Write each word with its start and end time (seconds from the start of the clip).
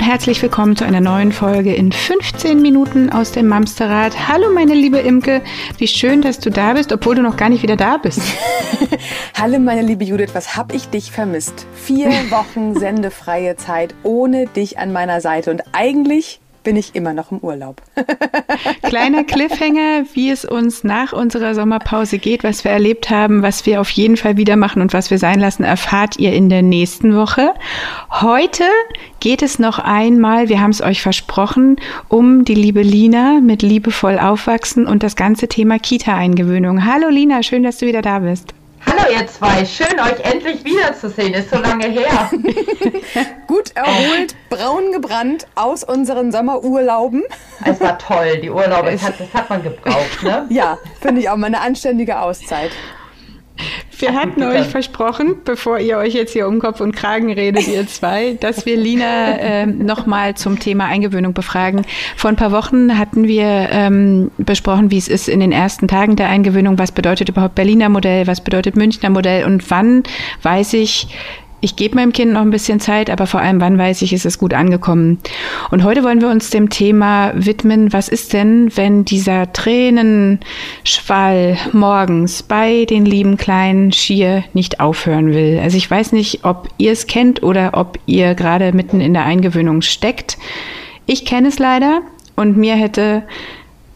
Und 0.00 0.06
herzlich 0.06 0.40
willkommen 0.40 0.76
zu 0.76 0.86
einer 0.86 1.02
neuen 1.02 1.30
Folge 1.30 1.74
in 1.74 1.92
15 1.92 2.62
Minuten 2.62 3.10
aus 3.10 3.32
dem 3.32 3.48
Mamsterrad. 3.48 4.28
Hallo 4.30 4.50
meine 4.50 4.72
liebe 4.72 4.96
Imke, 4.96 5.42
wie 5.76 5.86
schön, 5.86 6.22
dass 6.22 6.38
du 6.38 6.48
da 6.48 6.72
bist, 6.72 6.90
obwohl 6.90 7.16
du 7.16 7.22
noch 7.22 7.36
gar 7.36 7.50
nicht 7.50 7.62
wieder 7.62 7.76
da 7.76 7.98
bist. 7.98 8.22
Hallo 9.38 9.58
meine 9.58 9.82
liebe 9.82 10.04
Judith, 10.04 10.30
was 10.32 10.56
hab 10.56 10.72
ich 10.72 10.88
dich 10.88 11.12
vermisst? 11.12 11.66
Vier 11.74 12.08
Wochen 12.30 12.80
sendefreie 12.80 13.56
Zeit 13.56 13.94
ohne 14.02 14.46
dich 14.46 14.78
an 14.78 14.90
meiner 14.90 15.20
Seite 15.20 15.50
und 15.50 15.64
eigentlich 15.72 16.40
bin 16.62 16.76
ich 16.76 16.94
immer 16.94 17.12
noch 17.12 17.32
im 17.32 17.38
Urlaub. 17.38 17.82
Kleiner 18.82 19.24
Cliffhanger, 19.24 20.04
wie 20.14 20.30
es 20.30 20.44
uns 20.44 20.84
nach 20.84 21.12
unserer 21.12 21.54
Sommerpause 21.54 22.18
geht, 22.18 22.44
was 22.44 22.64
wir 22.64 22.70
erlebt 22.70 23.10
haben, 23.10 23.42
was 23.42 23.66
wir 23.66 23.80
auf 23.80 23.90
jeden 23.90 24.16
Fall 24.16 24.36
wieder 24.36 24.56
machen 24.56 24.82
und 24.82 24.92
was 24.92 25.10
wir 25.10 25.18
sein 25.18 25.40
lassen, 25.40 25.64
erfahrt 25.64 26.18
ihr 26.18 26.32
in 26.32 26.48
der 26.48 26.62
nächsten 26.62 27.16
Woche. 27.16 27.54
Heute 28.10 28.64
geht 29.20 29.42
es 29.42 29.58
noch 29.58 29.78
einmal, 29.78 30.48
wir 30.48 30.60
haben 30.60 30.70
es 30.70 30.82
euch 30.82 31.02
versprochen, 31.02 31.76
um 32.08 32.44
die 32.44 32.54
liebe 32.54 32.82
Lina 32.82 33.40
mit 33.40 33.62
liebevoll 33.62 34.18
aufwachsen 34.18 34.86
und 34.86 35.02
das 35.02 35.16
ganze 35.16 35.48
Thema 35.48 35.78
Kita-Eingewöhnung. 35.78 36.84
Hallo 36.84 37.08
Lina, 37.08 37.42
schön, 37.42 37.62
dass 37.62 37.78
du 37.78 37.86
wieder 37.86 38.02
da 38.02 38.20
bist. 38.20 38.54
Hallo 38.86 39.02
ihr 39.12 39.26
zwei, 39.26 39.64
schön 39.64 40.00
euch 40.00 40.20
endlich 40.24 40.64
wiederzusehen, 40.64 41.34
ist 41.34 41.50
so 41.50 41.58
lange 41.58 41.86
her. 41.86 42.30
Gut 43.46 43.72
erholt, 43.74 44.34
braun 44.48 44.92
gebrannt 44.92 45.46
aus 45.54 45.84
unseren 45.84 46.32
Sommerurlauben. 46.32 47.22
Es 47.64 47.80
war 47.80 47.98
toll, 47.98 48.38
die 48.38 48.50
Urlaube, 48.50 48.92
das 48.92 49.02
hat, 49.02 49.20
das 49.20 49.32
hat 49.34 49.50
man 49.50 49.62
gebraucht, 49.62 50.22
ne? 50.22 50.46
Ja, 50.50 50.78
finde 51.00 51.20
ich 51.20 51.28
auch 51.28 51.36
mal 51.36 51.48
eine 51.48 51.60
anständige 51.60 52.20
Auszeit. 52.20 52.70
Wir 53.98 54.14
hatten 54.14 54.42
euch 54.42 54.66
versprochen, 54.66 55.36
bevor 55.44 55.78
ihr 55.78 55.98
euch 55.98 56.14
jetzt 56.14 56.32
hier 56.32 56.48
um 56.48 56.58
Kopf 56.58 56.80
und 56.80 56.96
Kragen 56.96 57.30
redet, 57.32 57.68
ihr 57.68 57.86
zwei, 57.86 58.36
dass 58.40 58.64
wir 58.64 58.76
Lina 58.76 59.38
äh, 59.38 59.66
nochmal 59.66 60.34
zum 60.36 60.58
Thema 60.58 60.86
Eingewöhnung 60.86 61.34
befragen. 61.34 61.84
Vor 62.16 62.30
ein 62.30 62.36
paar 62.36 62.52
Wochen 62.52 62.98
hatten 62.98 63.28
wir 63.28 63.68
ähm, 63.70 64.30
besprochen, 64.38 64.90
wie 64.90 64.98
es 64.98 65.08
ist 65.08 65.28
in 65.28 65.40
den 65.40 65.52
ersten 65.52 65.86
Tagen 65.86 66.16
der 66.16 66.28
Eingewöhnung. 66.28 66.78
Was 66.78 66.92
bedeutet 66.92 67.28
überhaupt 67.28 67.54
Berliner 67.54 67.88
Modell? 67.88 68.26
Was 68.26 68.42
bedeutet 68.42 68.76
Münchner 68.76 69.10
Modell? 69.10 69.44
Und 69.44 69.70
wann 69.70 70.02
weiß 70.42 70.72
ich, 70.74 71.08
ich 71.60 71.76
gebe 71.76 71.96
meinem 71.96 72.12
Kind 72.12 72.32
noch 72.32 72.40
ein 72.40 72.50
bisschen 72.50 72.80
Zeit, 72.80 73.10
aber 73.10 73.26
vor 73.26 73.40
allem, 73.40 73.60
wann 73.60 73.76
weiß 73.76 74.00
ich, 74.02 74.12
ist 74.12 74.24
es 74.24 74.38
gut 74.38 74.54
angekommen. 74.54 75.18
Und 75.70 75.84
heute 75.84 76.02
wollen 76.02 76.20
wir 76.20 76.28
uns 76.28 76.50
dem 76.50 76.70
Thema 76.70 77.32
widmen, 77.34 77.92
was 77.92 78.08
ist 78.08 78.32
denn, 78.32 78.74
wenn 78.76 79.04
dieser 79.04 79.52
Tränenschwall 79.52 81.58
morgens 81.72 82.42
bei 82.42 82.86
den 82.86 83.04
lieben 83.04 83.36
kleinen 83.36 83.92
Schier 83.92 84.44
nicht 84.54 84.80
aufhören 84.80 85.34
will. 85.34 85.60
Also 85.62 85.76
ich 85.76 85.90
weiß 85.90 86.12
nicht, 86.12 86.44
ob 86.44 86.68
ihr 86.78 86.92
es 86.92 87.06
kennt 87.06 87.42
oder 87.42 87.72
ob 87.74 87.98
ihr 88.06 88.34
gerade 88.34 88.72
mitten 88.72 89.02
in 89.02 89.12
der 89.12 89.24
Eingewöhnung 89.24 89.82
steckt. 89.82 90.38
Ich 91.06 91.26
kenne 91.26 91.48
es 91.48 91.58
leider 91.58 92.00
und 92.36 92.56
mir 92.56 92.74
hätte, 92.74 93.24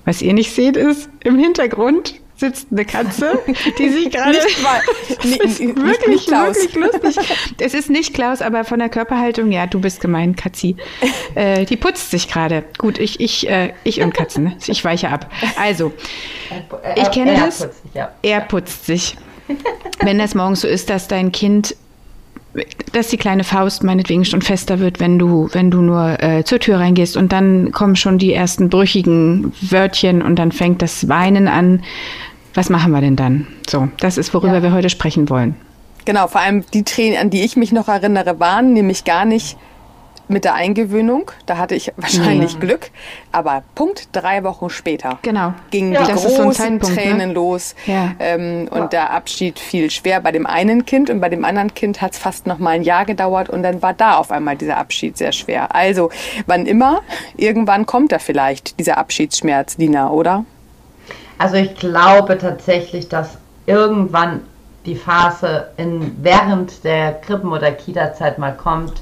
was 0.04 0.20
ihr 0.20 0.34
nicht 0.34 0.52
seht, 0.52 0.76
ist 0.76 1.08
im 1.22 1.38
Hintergrund 1.38 2.16
sitzt 2.36 2.68
eine 2.70 2.84
Katze, 2.84 3.38
die 3.78 3.88
sich 3.88 4.10
gerade. 4.10 4.30
nicht, 4.30 4.62
mal, 4.62 4.80
nicht, 5.24 5.40
wirklich, 5.40 5.58
nicht 5.60 6.30
wirklich 6.30 6.74
lustig. 6.74 7.24
Es 7.58 7.74
ist 7.74 7.90
nicht 7.90 8.14
Klaus, 8.14 8.42
aber 8.42 8.64
von 8.64 8.78
der 8.78 8.88
Körperhaltung, 8.88 9.52
ja, 9.52 9.66
du 9.66 9.80
bist 9.80 10.00
gemein, 10.00 10.36
Katzi. 10.36 10.76
Äh, 11.34 11.64
die 11.64 11.76
putzt 11.76 12.10
sich 12.10 12.28
gerade. 12.28 12.64
Gut, 12.78 12.98
ich, 12.98 13.20
ich, 13.20 13.48
äh, 13.48 13.72
ich 13.84 14.00
und 14.00 14.12
Katzen, 14.14 14.44
ne? 14.44 14.56
ich 14.66 14.84
weiche 14.84 15.08
ab. 15.08 15.30
Also, 15.58 15.92
ich 16.96 17.10
kenne 17.10 17.32
er 17.32 17.46
das. 17.46 17.58
Putzt 17.60 17.82
sich, 17.82 17.94
ja. 17.94 18.12
Er 18.22 18.40
putzt 18.40 18.86
sich. 18.86 19.16
Wenn 20.00 20.18
das 20.18 20.34
morgens 20.34 20.62
so 20.62 20.68
ist, 20.68 20.90
dass 20.90 21.08
dein 21.08 21.30
Kind 21.32 21.76
dass 22.92 23.08
die 23.08 23.16
kleine 23.16 23.44
Faust 23.44 23.82
meinetwegen 23.82 24.24
schon 24.24 24.42
fester 24.42 24.78
wird, 24.78 25.00
wenn 25.00 25.18
du, 25.18 25.48
wenn 25.52 25.70
du 25.70 25.80
nur 25.80 26.22
äh, 26.22 26.44
zur 26.44 26.60
Tür 26.60 26.78
reingehst 26.78 27.16
und 27.16 27.32
dann 27.32 27.72
kommen 27.72 27.96
schon 27.96 28.18
die 28.18 28.32
ersten 28.32 28.68
brüchigen 28.68 29.52
Wörtchen 29.60 30.22
und 30.22 30.36
dann 30.36 30.52
fängt 30.52 30.82
das 30.82 31.08
Weinen 31.08 31.48
an. 31.48 31.82
Was 32.54 32.70
machen 32.70 32.92
wir 32.92 33.00
denn 33.00 33.16
dann? 33.16 33.46
So, 33.68 33.88
das 33.98 34.16
ist, 34.16 34.32
worüber 34.32 34.54
ja. 34.54 34.62
wir 34.62 34.72
heute 34.72 34.90
sprechen 34.90 35.28
wollen. 35.28 35.56
Genau, 36.04 36.28
vor 36.28 36.40
allem 36.40 36.64
die 36.72 36.84
Tränen, 36.84 37.18
an 37.18 37.30
die 37.30 37.42
ich 37.42 37.56
mich 37.56 37.72
noch 37.72 37.88
erinnere, 37.88 38.38
waren 38.38 38.72
nämlich 38.74 39.04
gar 39.04 39.24
nicht 39.24 39.56
mit 40.28 40.44
der 40.44 40.54
Eingewöhnung. 40.54 41.30
Da 41.46 41.58
hatte 41.58 41.74
ich 41.74 41.92
wahrscheinlich 41.96 42.54
ja. 42.54 42.58
Glück. 42.58 42.90
Aber 43.32 43.62
Punkt 43.74 44.08
drei 44.12 44.44
Wochen 44.44 44.70
später 44.70 45.18
genau. 45.22 45.54
gingen 45.70 45.92
ja. 45.92 46.02
die 46.02 46.12
das 46.12 46.24
großen 46.24 46.80
so 46.80 46.88
ne? 46.88 46.94
Tränen 46.94 47.28
ne? 47.28 47.34
los. 47.34 47.74
Ja. 47.86 48.12
Ähm, 48.18 48.68
und 48.70 48.92
der 48.92 49.10
Abschied 49.10 49.58
fiel 49.58 49.90
schwer 49.90 50.20
bei 50.20 50.32
dem 50.32 50.46
einen 50.46 50.84
Kind 50.86 51.10
und 51.10 51.20
bei 51.20 51.28
dem 51.28 51.44
anderen 51.44 51.74
Kind 51.74 52.00
hat 52.00 52.12
es 52.12 52.18
fast 52.18 52.46
noch 52.46 52.58
mal 52.58 52.70
ein 52.70 52.82
Jahr 52.82 53.04
gedauert 53.04 53.50
und 53.50 53.62
dann 53.62 53.82
war 53.82 53.94
da 53.94 54.16
auf 54.16 54.30
einmal 54.30 54.56
dieser 54.56 54.78
Abschied 54.78 55.16
sehr 55.16 55.32
schwer. 55.32 55.74
Also, 55.74 56.10
wann 56.46 56.66
immer, 56.66 57.02
irgendwann 57.36 57.86
kommt 57.86 58.12
da 58.12 58.18
vielleicht 58.18 58.78
dieser 58.78 58.98
Abschiedsschmerz, 58.98 59.76
Dina, 59.76 60.10
oder? 60.10 60.44
Also 61.38 61.56
ich 61.56 61.74
glaube 61.74 62.38
tatsächlich, 62.38 63.08
dass 63.08 63.38
irgendwann 63.66 64.42
die 64.86 64.94
Phase 64.94 65.68
in, 65.76 66.16
während 66.22 66.84
der 66.84 67.12
Krippen- 67.12 67.52
oder 67.52 67.72
Kita-Zeit 67.72 68.38
mal 68.38 68.52
kommt, 68.54 68.92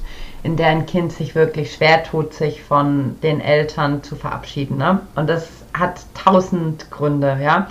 in 0.43 0.57
der 0.57 0.67
ein 0.67 0.85
Kind 0.85 1.13
sich 1.13 1.35
wirklich 1.35 1.73
schwer 1.73 2.03
tut, 2.03 2.33
sich 2.33 2.63
von 2.63 3.15
den 3.23 3.39
Eltern 3.39 4.03
zu 4.03 4.15
verabschieden. 4.15 4.77
Ne? 4.77 4.99
Und 5.15 5.27
das 5.27 5.47
hat 5.73 6.01
tausend 6.13 6.91
Gründe, 6.91 7.37
ja. 7.41 7.67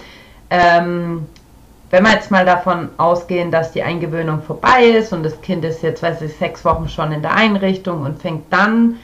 Ähm, 0.51 1.27
wenn 1.91 2.05
wir 2.05 2.13
jetzt 2.13 2.31
mal 2.31 2.47
davon 2.47 2.89
ausgehen, 2.97 3.51
dass 3.51 3.73
die 3.73 3.83
Eingewöhnung 3.83 4.43
vorbei 4.43 4.85
ist 4.85 5.13
und 5.13 5.23
das 5.23 5.39
Kind 5.43 5.63
ist 5.63 5.83
jetzt, 5.83 6.03
weiß 6.03 6.23
ich, 6.23 6.35
sechs 6.37 6.65
Wochen 6.65 6.89
schon 6.89 7.13
in 7.13 7.21
der 7.21 7.35
Einrichtung 7.35 8.03
und 8.03 8.21
fängt 8.21 8.51
dann 8.51 8.97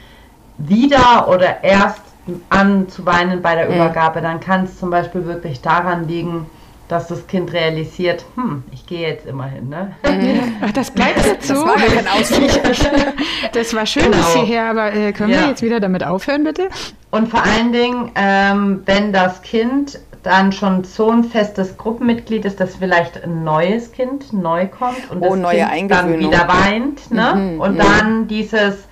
wieder 0.57 1.27
oder 1.29 1.63
erst 1.63 2.01
an 2.49 2.89
zu 2.89 3.05
weinen 3.05 3.43
bei 3.43 3.55
der 3.55 3.69
mhm. 3.69 3.75
Übergabe, 3.75 4.21
dann 4.21 4.39
kann 4.39 4.63
es 4.63 4.79
zum 4.79 4.89
Beispiel 4.89 5.25
wirklich 5.25 5.61
daran 5.61 6.07
liegen, 6.07 6.47
dass 6.89 7.07
das 7.07 7.27
Kind 7.27 7.53
realisiert, 7.53 8.25
hm, 8.35 8.63
ich 8.71 8.85
gehe 8.85 9.07
jetzt 9.07 9.25
immerhin, 9.27 9.69
ne? 9.69 9.95
Mhm. 10.03 10.73
Das 10.73 10.91
bleibt 10.91 11.23
jetzt 11.23 11.47
so. 11.47 11.53
Das 11.53 11.65
war 11.65 11.75
kein. 11.75 12.05
Das 13.53 13.73
war 13.73 13.85
schön 13.85 14.03
genau. 14.03 14.17
bis 14.17 14.33
hierher, 14.33 14.65
aber 14.65 14.93
äh, 14.93 15.13
können 15.13 15.31
ja. 15.31 15.41
wir 15.41 15.47
jetzt 15.49 15.61
wieder 15.61 15.79
damit 15.79 16.03
aufhören, 16.03 16.43
bitte? 16.43 16.69
Und 17.11 17.29
vor 17.29 17.43
allen 17.43 17.71
Dingen, 17.71 18.11
ähm, 18.15 18.81
wenn 18.85 19.13
das 19.13 19.41
Kind 19.41 19.99
dann 20.23 20.51
schon 20.51 20.83
so 20.83 21.11
ein 21.11 21.23
festes 21.23 21.77
Gruppenmitglied 21.77 22.43
ist, 22.43 22.59
dass 22.59 22.75
vielleicht 22.75 23.23
ein 23.23 23.43
neues 23.43 23.91
Kind 23.91 24.33
neu 24.33 24.67
kommt 24.67 25.09
und 25.09 25.21
oh, 25.21 25.35
das 25.35 25.71
kind 25.71 25.91
dann 25.91 26.19
wieder 26.19 26.47
weint, 26.47 27.11
ne? 27.11 27.35
Mhm, 27.35 27.61
und 27.61 27.73
mhm. 27.75 27.77
dann 27.77 28.27
dieses, 28.27 28.87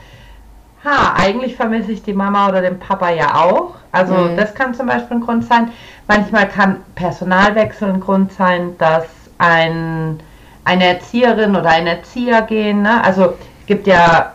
ha, 0.88 1.16
eigentlich 1.18 1.56
vermisse 1.56 1.92
ich 1.92 2.04
die 2.04 2.14
Mama 2.14 2.48
oder 2.50 2.62
den 2.62 2.80
Papa 2.80 3.10
ja 3.12 3.36
auch. 3.36 3.76
Also 3.92 4.14
mhm. 4.14 4.38
das 4.38 4.54
kann 4.56 4.74
zum 4.74 4.88
Beispiel 4.88 5.18
ein 5.18 5.22
Grund 5.22 5.46
sein. 5.46 5.72
Manchmal 6.08 6.48
kann 6.48 6.78
Personalwechsel 6.96 7.90
ein 7.90 8.00
Grund 8.00 8.32
sein, 8.32 8.78
dass 8.78 9.06
ein, 9.38 10.20
eine 10.64 10.86
Erzieherin 10.86 11.56
oder 11.56 11.70
ein 11.70 11.88
Erzieher 11.88 12.42
gehen. 12.44 12.84
Ne? 12.84 13.04
Also 13.04 13.36
es 13.62 13.66
gibt 13.68 13.88
ja 13.88 14.34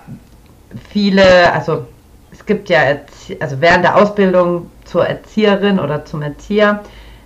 viele, 0.91 1.53
also 1.53 1.87
es 2.31 2.45
gibt 2.45 2.69
ja, 2.69 2.81
also 3.41 3.61
während 3.61 3.85
der 3.85 3.97
Ausbildung 3.97 4.71
zur 4.85 5.07
Erzieherin 5.07 5.79
oder 5.79 6.05
zum 6.05 6.23
Erzieher 6.23 6.83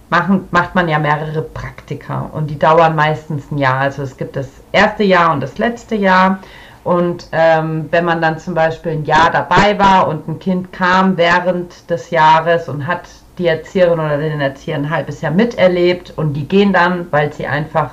machen, 0.09 0.49
macht 0.51 0.75
man 0.75 0.89
ja 0.89 0.99
mehrere 0.99 1.43
Praktika 1.43 2.31
und 2.33 2.49
die 2.49 2.59
dauern 2.59 2.95
meistens 2.95 3.51
ein 3.51 3.59
Jahr. 3.59 3.81
Also 3.81 4.03
es 4.03 4.17
gibt 4.17 4.37
das 4.37 4.49
erste 4.73 5.03
Jahr 5.05 5.33
und 5.33 5.41
das 5.41 5.59
letzte 5.59 5.95
Jahr. 5.97 6.39
Und 6.87 7.27
ähm, 7.33 7.89
wenn 7.91 8.05
man 8.05 8.23
dann 8.23 8.39
zum 8.39 8.55
Beispiel 8.55 8.93
ein 8.93 9.05
Jahr 9.05 9.33
dabei 9.33 9.77
war 9.77 10.07
und 10.07 10.29
ein 10.29 10.39
Kind 10.39 10.73
kam 10.73 11.17
während 11.17 11.91
des 11.91 12.11
Jahres 12.11 12.69
und 12.69 12.87
hat 12.87 13.09
die 13.39 13.49
Erzieherin 13.49 13.99
oder 13.99 14.19
den 14.19 14.41
Erzieher 14.41 14.77
ein 14.77 14.89
halbes 14.89 15.21
Jahr 15.21 15.33
miterlebt 15.33 16.13
und 16.15 16.35
die 16.35 16.47
gehen 16.47 16.73
dann, 16.73 17.09
weil 17.11 17.33
sie 17.33 17.49
einfach 17.49 17.91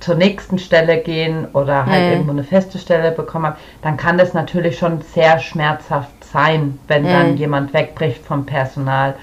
zur 0.00 0.16
nächsten 0.16 0.58
Stelle 0.58 0.98
gehen 0.98 1.46
oder 1.54 1.86
halt 1.86 2.04
mhm. 2.04 2.12
irgendwo 2.12 2.32
eine 2.32 2.44
feste 2.44 2.78
Stelle 2.78 3.10
bekommen 3.10 3.46
haben, 3.46 3.56
dann 3.80 3.96
kann 3.96 4.18
das 4.18 4.34
natürlich 4.34 4.76
schon 4.76 5.00
sehr 5.00 5.38
schmerzhaft 5.38 6.22
sein, 6.30 6.78
wenn 6.88 7.04
mhm. 7.04 7.08
dann 7.08 7.36
jemand 7.38 7.72
wegbricht 7.72 8.22
vom 8.22 8.44
Personal. 8.44 9.14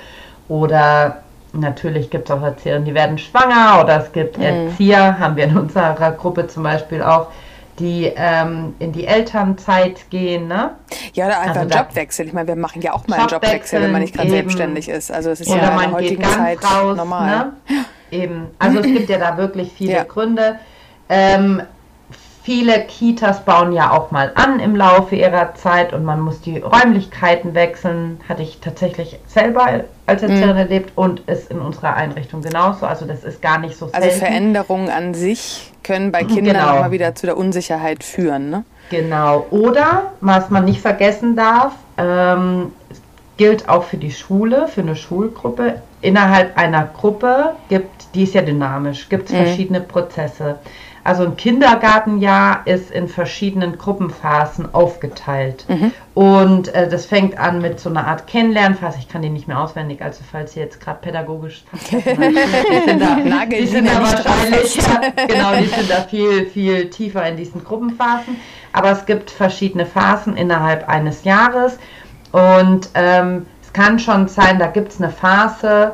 Oder 0.47 1.19
natürlich 1.53 2.09
gibt 2.09 2.31
es 2.31 2.35
auch 2.35 2.41
Erzieherinnen, 2.41 2.85
die 2.85 2.95
werden 2.95 3.19
schwanger 3.19 3.79
oder 3.83 4.01
es 4.01 4.11
gibt 4.11 4.39
mhm. 4.39 4.43
Erzieher, 4.43 5.19
haben 5.19 5.35
wir 5.35 5.43
in 5.43 5.55
unserer 5.55 6.11
Gruppe 6.13 6.47
zum 6.47 6.63
Beispiel 6.63 7.03
auch, 7.03 7.27
die 7.79 8.11
ähm, 8.15 8.75
in 8.79 8.91
die 8.91 9.05
Elternzeit 9.05 10.09
gehen. 10.09 10.47
Ne? 10.47 10.71
Ja, 11.13 11.27
oder 11.27 11.39
einfach 11.39 11.61
also 11.61 11.61
einen 11.61 11.69
Jobwechsel. 11.69 12.25
Ich 12.27 12.33
meine, 12.33 12.47
wir 12.47 12.55
machen 12.55 12.81
ja 12.81 12.93
auch 12.93 13.07
mal 13.07 13.19
einen 13.19 13.29
Jobwechsel, 13.29 13.81
wenn 13.81 13.91
man 13.91 14.01
nicht 14.01 14.15
gerade 14.15 14.29
selbstständig 14.29 14.89
ist. 14.89 15.11
Also 15.11 15.29
es 15.29 15.41
ist 15.41 15.49
oder 15.49 15.61
ja 15.61 15.73
in 15.73 15.79
der 15.79 15.91
heutigen 15.91 16.23
Zeit 16.23 16.63
raus, 16.63 16.97
normal. 16.97 17.51
Ne? 17.69 17.85
Eben. 18.11 18.47
Also 18.57 18.79
es 18.79 18.85
gibt 18.85 19.09
ja 19.09 19.17
da 19.17 19.37
wirklich 19.37 19.71
viele 19.77 19.93
ja. 19.93 20.03
Gründe. 20.03 20.59
Ähm, 21.09 21.61
Viele 22.47 22.79
Kitas 22.85 23.43
bauen 23.43 23.73
ja 23.73 23.91
auch 23.91 24.11
mal 24.11 24.31
an 24.35 24.61
im 24.61 24.73
Laufe 24.73 25.17
ihrer 25.17 25.53
Zeit 25.55 25.91
und 25.91 26.05
man 26.05 26.21
muss 26.21 26.39
die 26.39 26.59
Räumlichkeiten 26.59 27.53
wechseln. 27.55 28.21
Hatte 28.29 28.41
ich 28.41 28.61
tatsächlich 28.61 29.19
selber 29.27 29.83
als 30.05 30.21
Erzieherin 30.21 30.51
mhm. 30.51 30.57
erlebt 30.57 30.93
und 30.95 31.19
ist 31.27 31.51
in 31.51 31.59
unserer 31.59 31.95
Einrichtung 31.95 32.41
genauso. 32.41 32.85
Also 32.85 33.03
das 33.03 33.25
ist 33.25 33.41
gar 33.41 33.59
nicht 33.59 33.75
so 33.75 33.87
also 33.87 33.99
selten. 33.99 34.07
Also 34.07 34.19
Veränderungen 34.25 34.87
an 34.87 35.13
sich 35.13 35.73
können 35.83 36.13
bei 36.13 36.23
Kindern 36.23 36.55
genau. 36.55 36.77
immer 36.77 36.91
wieder 36.91 37.15
zu 37.15 37.25
der 37.25 37.35
Unsicherheit 37.35 38.01
führen. 38.01 38.49
Ne? 38.49 38.63
Genau. 38.91 39.45
Oder, 39.49 40.13
was 40.21 40.49
man 40.49 40.63
nicht 40.63 40.79
vergessen 40.79 41.35
darf, 41.35 41.73
ähm, 41.97 42.71
gilt 43.35 43.67
auch 43.67 43.83
für 43.83 43.97
die 43.97 44.11
Schule, 44.11 44.69
für 44.69 44.79
eine 44.79 44.95
Schulgruppe. 44.95 45.81
Innerhalb 45.99 46.57
einer 46.57 46.85
Gruppe 46.85 47.55
gibt, 47.67 48.15
die 48.15 48.23
ist 48.23 48.35
ja 48.35 48.41
dynamisch, 48.41 49.09
gibt 49.09 49.27
es 49.27 49.33
mhm. 49.33 49.39
verschiedene 49.39 49.81
Prozesse. 49.81 50.59
Also 51.07 51.23
ein 51.23 51.37
Kindergartenjahr 51.37 52.63
ist 52.65 52.91
in 52.91 53.07
verschiedenen 53.07 53.77
Gruppenphasen 53.77 54.73
aufgeteilt. 54.73 55.63
Mhm. 55.69 55.93
Und 56.13 56.67
äh, 56.75 56.89
das 56.89 57.05
fängt 57.05 57.39
an 57.39 57.61
mit 57.61 57.79
so 57.79 57.89
einer 57.89 58.05
Art 58.05 58.27
Kennenlernphase. 58.27 58.97
Ich 58.99 59.07
kann 59.07 59.21
die 59.21 59.29
nicht 59.29 59.47
mehr 59.47 59.57
auswendig, 59.57 60.01
also 60.01 60.21
falls 60.29 60.51
Sie 60.51 60.59
jetzt 60.59 60.81
gerade 60.81 60.99
pädagogisch 60.99 61.63
die 61.91 62.01
sind 62.01 63.01
da, 63.01 63.45
die 63.45 63.67
sind 63.67 63.87
da 63.87 64.01
wahrscheinlich, 64.01 64.77
genau, 65.29 65.55
die 65.55 65.67
sind 65.67 65.89
da 65.89 66.01
viel, 66.01 66.45
viel 66.47 66.89
tiefer 66.89 67.25
in 67.25 67.37
diesen 67.37 67.63
Gruppenphasen. 67.63 68.35
Aber 68.73 68.91
es 68.91 69.05
gibt 69.05 69.31
verschiedene 69.31 69.85
Phasen 69.85 70.35
innerhalb 70.35 70.89
eines 70.89 71.23
Jahres. 71.23 71.79
Und 72.33 72.89
ähm, 72.95 73.45
es 73.61 73.71
kann 73.71 73.99
schon 73.99 74.27
sein, 74.27 74.59
da 74.59 74.67
gibt 74.67 74.91
es 74.91 74.99
eine 74.99 75.11
Phase, 75.11 75.93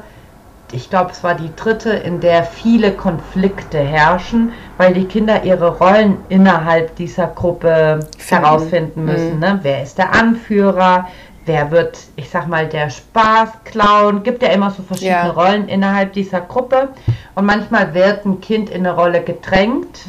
ich 0.74 0.90
glaube, 0.90 1.12
es 1.12 1.24
war 1.24 1.36
die 1.36 1.52
dritte, 1.56 1.92
in 1.92 2.20
der 2.20 2.44
viele 2.44 2.92
Konflikte 2.92 3.78
herrschen, 3.80 4.52
weil 4.78 4.94
die 4.94 5.06
Kinder 5.06 5.44
ihre 5.44 5.78
Rollen 5.78 6.18
innerhalb 6.30 6.96
dieser 6.96 7.28
Gruppe 7.28 8.00
Finden. 8.18 8.44
herausfinden 8.44 9.06
müssen. 9.06 9.36
Mhm. 9.36 9.40
Ne? 9.40 9.60
Wer 9.62 9.84
ist 9.84 9.98
der 9.98 10.14
Anführer? 10.14 11.08
Wer 11.46 11.72
wird, 11.72 12.00
ich 12.16 12.30
sag 12.30 12.48
mal, 12.48 12.68
der 12.68 12.90
Spaßclown? 12.90 14.24
Gibt 14.24 14.42
ja 14.42 14.50
immer 14.50 14.72
so 14.72 14.82
verschiedene 14.82 15.28
ja. 15.28 15.30
Rollen 15.30 15.68
innerhalb 15.68 16.14
dieser 16.14 16.42
Gruppe. 16.42 16.90
Und 17.36 17.46
manchmal 17.46 17.94
wird 17.94 18.26
ein 18.26 18.42
Kind 18.42 18.70
in 18.70 18.86
eine 18.86 18.96
Rolle 18.96 19.22
gedrängt. 19.22 20.00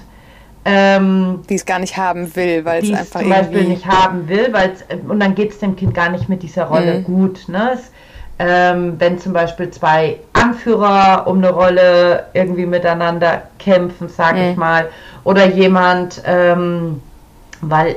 Ähm, 0.64 1.42
die 1.50 1.56
es 1.56 1.66
gar 1.66 1.78
nicht 1.78 1.96
haben 1.98 2.34
will, 2.36 2.64
weil 2.64 2.82
es 2.82 2.90
einfach 2.90 3.20
zum 3.20 3.28
Beispiel 3.28 3.64
nicht 3.64 3.84
haben 3.84 4.28
will, 4.28 4.50
weil 4.52 4.72
und 5.08 5.20
dann 5.20 5.34
geht 5.34 5.50
es 5.50 5.58
dem 5.58 5.76
Kind 5.76 5.92
gar 5.92 6.08
nicht 6.08 6.30
mit 6.30 6.42
dieser 6.42 6.64
Rolle 6.64 7.00
mhm. 7.00 7.04
gut. 7.04 7.48
Ne? 7.48 7.72
Es, 7.74 7.90
ähm, 8.38 8.94
wenn 8.98 9.18
zum 9.18 9.32
Beispiel 9.32 9.70
zwei 9.70 10.18
Anführer 10.32 11.26
um 11.26 11.38
eine 11.38 11.50
Rolle 11.50 12.26
irgendwie 12.34 12.66
miteinander 12.66 13.42
kämpfen, 13.58 14.08
sage 14.08 14.40
mhm. 14.40 14.50
ich 14.50 14.56
mal, 14.56 14.88
oder 15.22 15.46
jemand, 15.46 16.22
ähm, 16.26 17.00
weil 17.60 17.96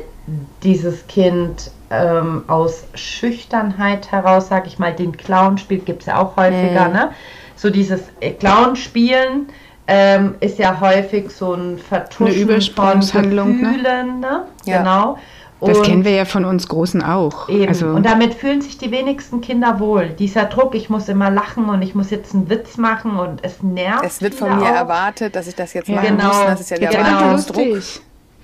dieses 0.64 1.08
Kind 1.08 1.72
ähm, 1.90 2.44
aus 2.48 2.84
Schüchternheit 2.94 4.12
heraus, 4.12 4.50
sage 4.50 4.68
ich 4.68 4.78
mal, 4.78 4.94
den 4.94 5.16
Clown 5.16 5.58
spielt, 5.58 5.86
gibt 5.86 6.02
es 6.02 6.08
ja 6.08 6.20
auch 6.20 6.36
häufiger, 6.36 6.88
mhm. 6.88 6.94
ne? 6.94 7.10
So 7.56 7.70
dieses 7.70 8.02
äh, 8.20 8.32
Clown 8.32 8.76
spielen 8.76 9.48
ähm, 9.88 10.36
ist 10.42 10.60
ja 10.60 10.80
häufig 10.80 11.32
so 11.32 11.54
ein 11.54 11.80
Vertuschen 11.80 12.62
von 12.62 13.00
ne? 13.00 13.46
Gefühlen, 13.46 14.20
ne? 14.20 14.44
Ja. 14.66 14.80
Genau. 14.80 15.18
Das 15.60 15.82
kennen 15.82 16.06
wir 16.06 16.12
ja 16.12 16.26
von 16.26 16.46
uns 16.46 16.68
Großen 16.68 17.02
auch. 17.02 17.50
Eben. 17.50 17.70
Also 17.70 17.88
und 17.88 18.06
damit 18.06 18.36
fühlen 18.36 18.62
sich 18.62 18.78
die 18.78 18.92
wenigsten 18.92 19.42
Kinder 19.42 19.80
wohl. 19.80 20.10
Dieser 20.10 20.46
Druck, 20.46 20.76
ich 20.76 20.90
muss 20.90 21.10
immer 21.10 21.32
lachen 21.32 21.70
und 21.70 21.82
ich 21.82 21.96
muss 21.96 22.12
jetzt 22.12 22.36
einen 22.36 22.50
Witz 22.50 22.78
machen 22.78 23.18
und 23.18 23.44
es 23.44 23.64
nervt. 23.64 24.06
Es 24.06 24.22
wird 24.22 24.36
von 24.36 24.56
mir 24.56 24.66
auch. 24.66 24.76
erwartet, 24.76 25.36
dass 25.36 25.48
ich 25.48 25.56
das 25.56 25.74
jetzt 25.74 25.90
ja. 25.90 25.96
machen 25.96 26.18
genau. 26.18 26.28
muss. 26.28 26.46
Das 26.46 26.62
ist 26.62 26.70
ja 26.70 26.78
der 26.78 26.90
genau. 26.90 27.38
Druck. 27.38 27.84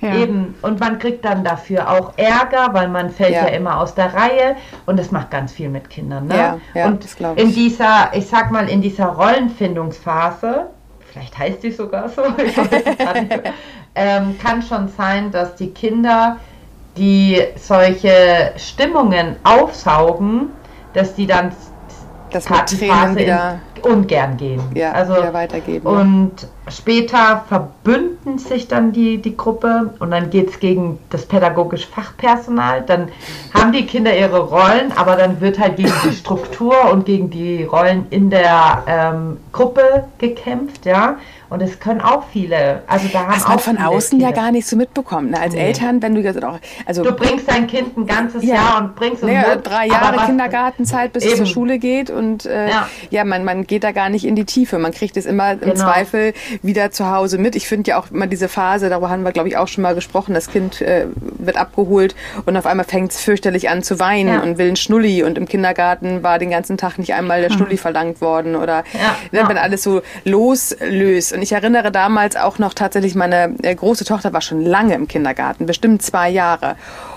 Ja. 0.01 0.15
Eben. 0.15 0.55
Und 0.61 0.81
man 0.81 0.99
kriegt 0.99 1.23
dann 1.23 1.45
dafür 1.45 1.89
auch 1.89 2.13
Ärger, 2.17 2.73
weil 2.73 2.89
man 2.89 3.09
fällt 3.09 3.31
ja, 3.31 3.47
ja 3.47 3.53
immer 3.53 3.79
aus 3.79 3.95
der 3.95 4.13
Reihe 4.13 4.57
und 4.85 4.99
das 4.99 5.11
macht 5.11 5.31
ganz 5.31 5.53
viel 5.53 5.69
mit 5.69 5.89
Kindern. 5.89 6.27
Ne? 6.27 6.35
Ja, 6.35 6.57
ja, 6.73 6.87
und 6.87 7.05
in 7.37 7.53
dieser, 7.53 8.11
ich 8.13 8.27
sag 8.27 8.51
mal, 8.51 8.67
in 8.67 8.81
dieser 8.81 9.05
Rollenfindungsphase, 9.05 10.65
vielleicht 11.09 11.37
heißt 11.37 11.63
die 11.63 11.71
sogar 11.71 12.09
so, 12.09 12.21
ich 12.45 12.57
weiß 12.57 12.67
es 12.71 13.21
nicht, 13.21 13.41
ähm, 13.95 14.35
kann 14.43 14.61
schon 14.61 14.89
sein, 14.89 15.31
dass 15.31 15.55
die 15.55 15.69
Kinder 15.69 16.37
die 16.97 17.41
solche 17.55 18.53
Stimmungen 18.57 19.35
aufsaugen, 19.43 20.49
dass 20.93 21.15
die 21.15 21.27
dann 21.27 21.51
das 22.31 22.45
Tränen 22.45 23.15
wieder 23.15 23.59
ungern 23.83 24.37
gehen. 24.37 24.61
Ja, 24.73 24.91
also 24.93 25.13
weitergeben. 25.13 25.85
Und 25.85 26.31
ja. 26.41 26.71
später 26.71 27.43
verbünden 27.47 28.37
sich 28.37 28.67
dann 28.67 28.91
die, 28.91 29.21
die 29.21 29.35
Gruppe 29.35 29.93
und 29.99 30.11
dann 30.11 30.29
geht 30.29 30.49
es 30.49 30.59
gegen 30.59 30.99
das 31.09 31.25
pädagogische 31.25 31.87
Fachpersonal. 31.87 32.83
Dann 32.85 33.09
haben 33.53 33.71
die 33.71 33.85
Kinder 33.85 34.15
ihre 34.15 34.39
Rollen, 34.39 34.91
aber 34.95 35.15
dann 35.15 35.41
wird 35.41 35.59
halt 35.59 35.77
gegen 35.77 35.93
die 36.05 36.15
Struktur 36.15 36.75
und 36.91 37.05
gegen 37.05 37.29
die 37.29 37.63
Rollen 37.63 38.07
in 38.09 38.29
der 38.29 38.83
ähm, 38.87 39.37
Gruppe 39.51 40.05
gekämpft, 40.17 40.85
ja. 40.85 41.17
Und 41.53 41.61
es 41.61 41.79
können 41.79 42.01
auch 42.01 42.23
viele. 42.33 42.81
Also 42.87 43.07
da 43.13 43.27
haben 43.27 43.35
Was 43.35 43.47
man 43.47 43.59
von 43.59 43.77
außen 43.77 44.17
viele. 44.17 44.31
ja 44.31 44.35
gar 44.35 44.51
nicht 44.51 44.65
so 44.65 44.75
mitbekommen. 44.75 45.29
Ne? 45.29 45.39
Als 45.39 45.53
nee. 45.53 45.67
Eltern, 45.67 46.01
wenn 46.01 46.15
du 46.15 46.21
jetzt 46.21 46.43
auch. 46.43 46.57
Also, 46.87 47.03
du 47.03 47.11
bringst 47.11 47.47
dein 47.47 47.67
Kind 47.67 47.95
ein 47.95 48.07
ganzes 48.07 48.43
ja. 48.43 48.55
Jahr 48.55 48.81
und 48.81 48.95
bringst 48.95 49.21
es 49.21 49.29
naja, 49.29 49.57
drei 49.57 49.85
Jahre 49.85 50.25
Kindergartenzeit, 50.25 51.13
bis 51.13 51.21
eben. 51.21 51.33
es 51.33 51.37
zur 51.37 51.45
Schule 51.45 51.77
geht. 51.77 52.09
Und 52.09 52.47
äh, 52.47 52.69
ja, 52.69 52.89
ja 53.11 53.23
man, 53.23 53.45
man 53.45 53.67
geht 53.67 53.83
da 53.83 53.91
gar 53.91 54.09
nicht 54.09 54.25
in 54.25 54.35
die 54.35 54.45
Tiefe. 54.45 54.79
Man 54.79 54.91
kriegt 54.91 55.15
es 55.15 55.27
immer 55.27 55.55
genau. 55.55 55.73
im 55.73 55.77
Zweifel 55.77 56.33
wieder 56.63 56.89
zu 56.89 57.11
Hause 57.11 57.37
mit. 57.37 57.55
Ich 57.55 57.67
finde 57.67 57.91
ja 57.91 57.99
auch 57.99 58.09
immer 58.09 58.25
diese 58.25 58.47
Phase, 58.47 58.89
darüber 58.89 59.11
haben 59.11 59.21
wir, 59.21 59.31
glaube 59.31 59.47
ich, 59.47 59.55
auch 59.55 59.67
schon 59.67 59.83
mal 59.83 59.93
gesprochen, 59.93 60.33
das 60.33 60.49
Kind 60.49 60.81
äh, 60.81 61.05
wird 61.15 61.57
abgeholt 61.57 62.15
und 62.45 62.57
auf 62.57 62.65
einmal 62.65 62.85
fängt 62.85 63.11
es 63.11 63.21
fürchterlich 63.21 63.69
an 63.69 63.83
zu 63.83 63.99
weinen 63.99 64.33
ja. 64.33 64.41
und 64.41 64.57
will 64.57 64.65
einen 64.65 64.75
Schnulli. 64.75 65.21
Und 65.21 65.37
im 65.37 65.47
Kindergarten 65.47 66.23
war 66.23 66.39
den 66.39 66.49
ganzen 66.49 66.77
Tag 66.77 66.97
nicht 66.97 67.13
einmal 67.13 67.41
der 67.41 67.51
hm. 67.51 67.57
Schnulli 67.57 67.77
verlangt 67.77 68.21
worden. 68.21 68.55
Oder 68.55 68.83
ja. 69.31 69.47
wenn 69.47 69.59
alles 69.59 69.83
so 69.83 70.01
loslöst. 70.25 71.33
Und 71.33 71.42
ich 71.43 71.51
erinnere 71.51 71.91
damals 71.91 72.35
auch 72.35 72.57
noch 72.57 72.73
tatsächlich, 72.73 73.13
meine 73.15 73.55
äh, 73.61 73.75
große 73.75 74.05
Tochter 74.05 74.33
war 74.33 74.41
schon 74.41 74.61
lange 74.61 74.95
im 74.95 75.07
Kindergarten, 75.07 75.65
bestimmt 75.65 76.01
zwei 76.01 76.29
Jahre. 76.29 76.75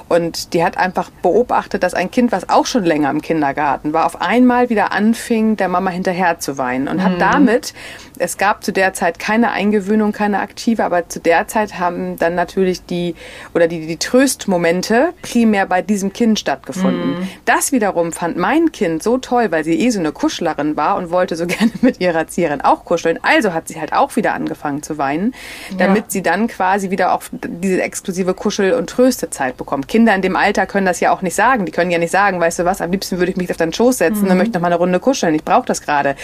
Und 0.09 0.55
die 0.55 0.63
hat 0.63 0.77
einfach 0.77 1.11
beobachtet, 1.11 1.83
dass 1.83 1.95
ein 1.95 2.11
Kind, 2.11 2.31
was 2.31 2.49
auch 2.49 2.67
schon 2.67 2.85
länger 2.85 3.11
im 3.11 3.21
Kindergarten 3.21 3.93
war, 3.93 4.07
auf 4.07 4.21
einmal 4.21 4.71
wieder 4.71 4.93
anfing, 4.93 5.57
der 5.57 5.69
Mama 5.69 5.91
hinterher 5.91 6.39
zu 6.39 6.59
weinen. 6.59 6.87
Und 6.87 6.99
mhm. 6.99 7.03
hat 7.03 7.21
damit, 7.21 7.75
es 8.19 8.39
gab 8.39 8.63
zu 8.63 8.73
der 8.73 8.93
Zeit 8.93 9.19
keine 9.19 9.51
Eingewöhnung, 9.51 10.13
keine 10.13 10.39
aktive, 10.41 10.85
aber 10.85 11.09
zu 11.09 11.19
der 11.21 11.49
Zeit 11.49 11.79
haben 11.79 12.17
dann 12.19 12.35
natürlich 12.35 12.85
die, 12.87 13.15
oder 13.53 13.67
die, 13.67 13.87
die 13.87 13.97
Tröstmomente 13.97 15.13
primär 15.23 15.67
bei 15.67 15.83
diesem 15.83 16.13
Kind 16.13 16.39
stattgefunden. 16.39 17.21
Mhm. 17.21 17.29
Das 17.45 17.73
wiederum 17.73 18.13
fand 18.13 18.37
mein 18.37 18.71
Kind 18.73 19.03
so 19.03 19.19
toll, 19.19 19.51
weil 19.51 19.65
sie 19.65 19.75
eh 19.75 19.91
so 19.91 19.99
eine 19.99 20.13
Kuschlerin 20.13 20.77
war 20.77 20.97
und 20.97 21.11
wollte 21.11 21.35
so 21.35 21.47
gerne 21.49 21.73
mit 21.81 22.01
ihrer 22.01 22.19
Erzieherin 22.19 22.61
auch 22.61 22.85
kuscheln. 22.85 23.19
Also 23.23 23.53
hat 23.53 23.69
sie 23.69 23.81
halt 23.81 23.93
auch 23.93 24.15
wieder 24.15 24.35
angefangen 24.35 24.83
zu 24.83 24.99
weinen, 24.99 25.35
damit 25.79 25.97
ja. 25.97 26.05
sie 26.09 26.23
dann 26.23 26.47
quasi 26.47 26.91
wieder 26.91 27.13
auch 27.13 27.23
diese 27.33 27.83
exklusive 27.83 28.35
Kuschel- 28.35 28.75
und 28.75 28.89
Tröstezeit 28.89 29.57
bekommt. 29.57 29.89
Kinder 29.97 30.15
in 30.15 30.21
dem 30.21 30.37
Alter 30.37 30.67
können 30.67 30.85
das 30.85 31.01
ja 31.01 31.11
auch 31.11 31.23
nicht 31.23 31.35
sagen. 31.35 31.65
Die 31.65 31.73
können 31.73 31.91
ja 31.91 31.97
nicht 31.97 32.11
sagen, 32.11 32.39
weißt 32.39 32.59
du 32.59 32.65
was, 32.67 32.83
am 32.83 32.91
liebsten 32.91 33.17
würde 33.17 33.33
ich 33.33 33.39
mich 33.39 33.51
auf 33.51 33.57
deinen 33.57 33.73
Schoß 33.73 33.97
setzen 33.97 34.27
mhm. 34.27 34.33
und 34.33 34.37
möchte 34.37 34.53
noch 34.53 34.61
mal 34.61 34.67
eine 34.67 34.77
Runde 34.77 35.01
kuscheln. 35.01 35.35
Ich 35.35 35.43
brauche 35.43 35.65
das 35.65 35.81
gerade. 35.81 36.17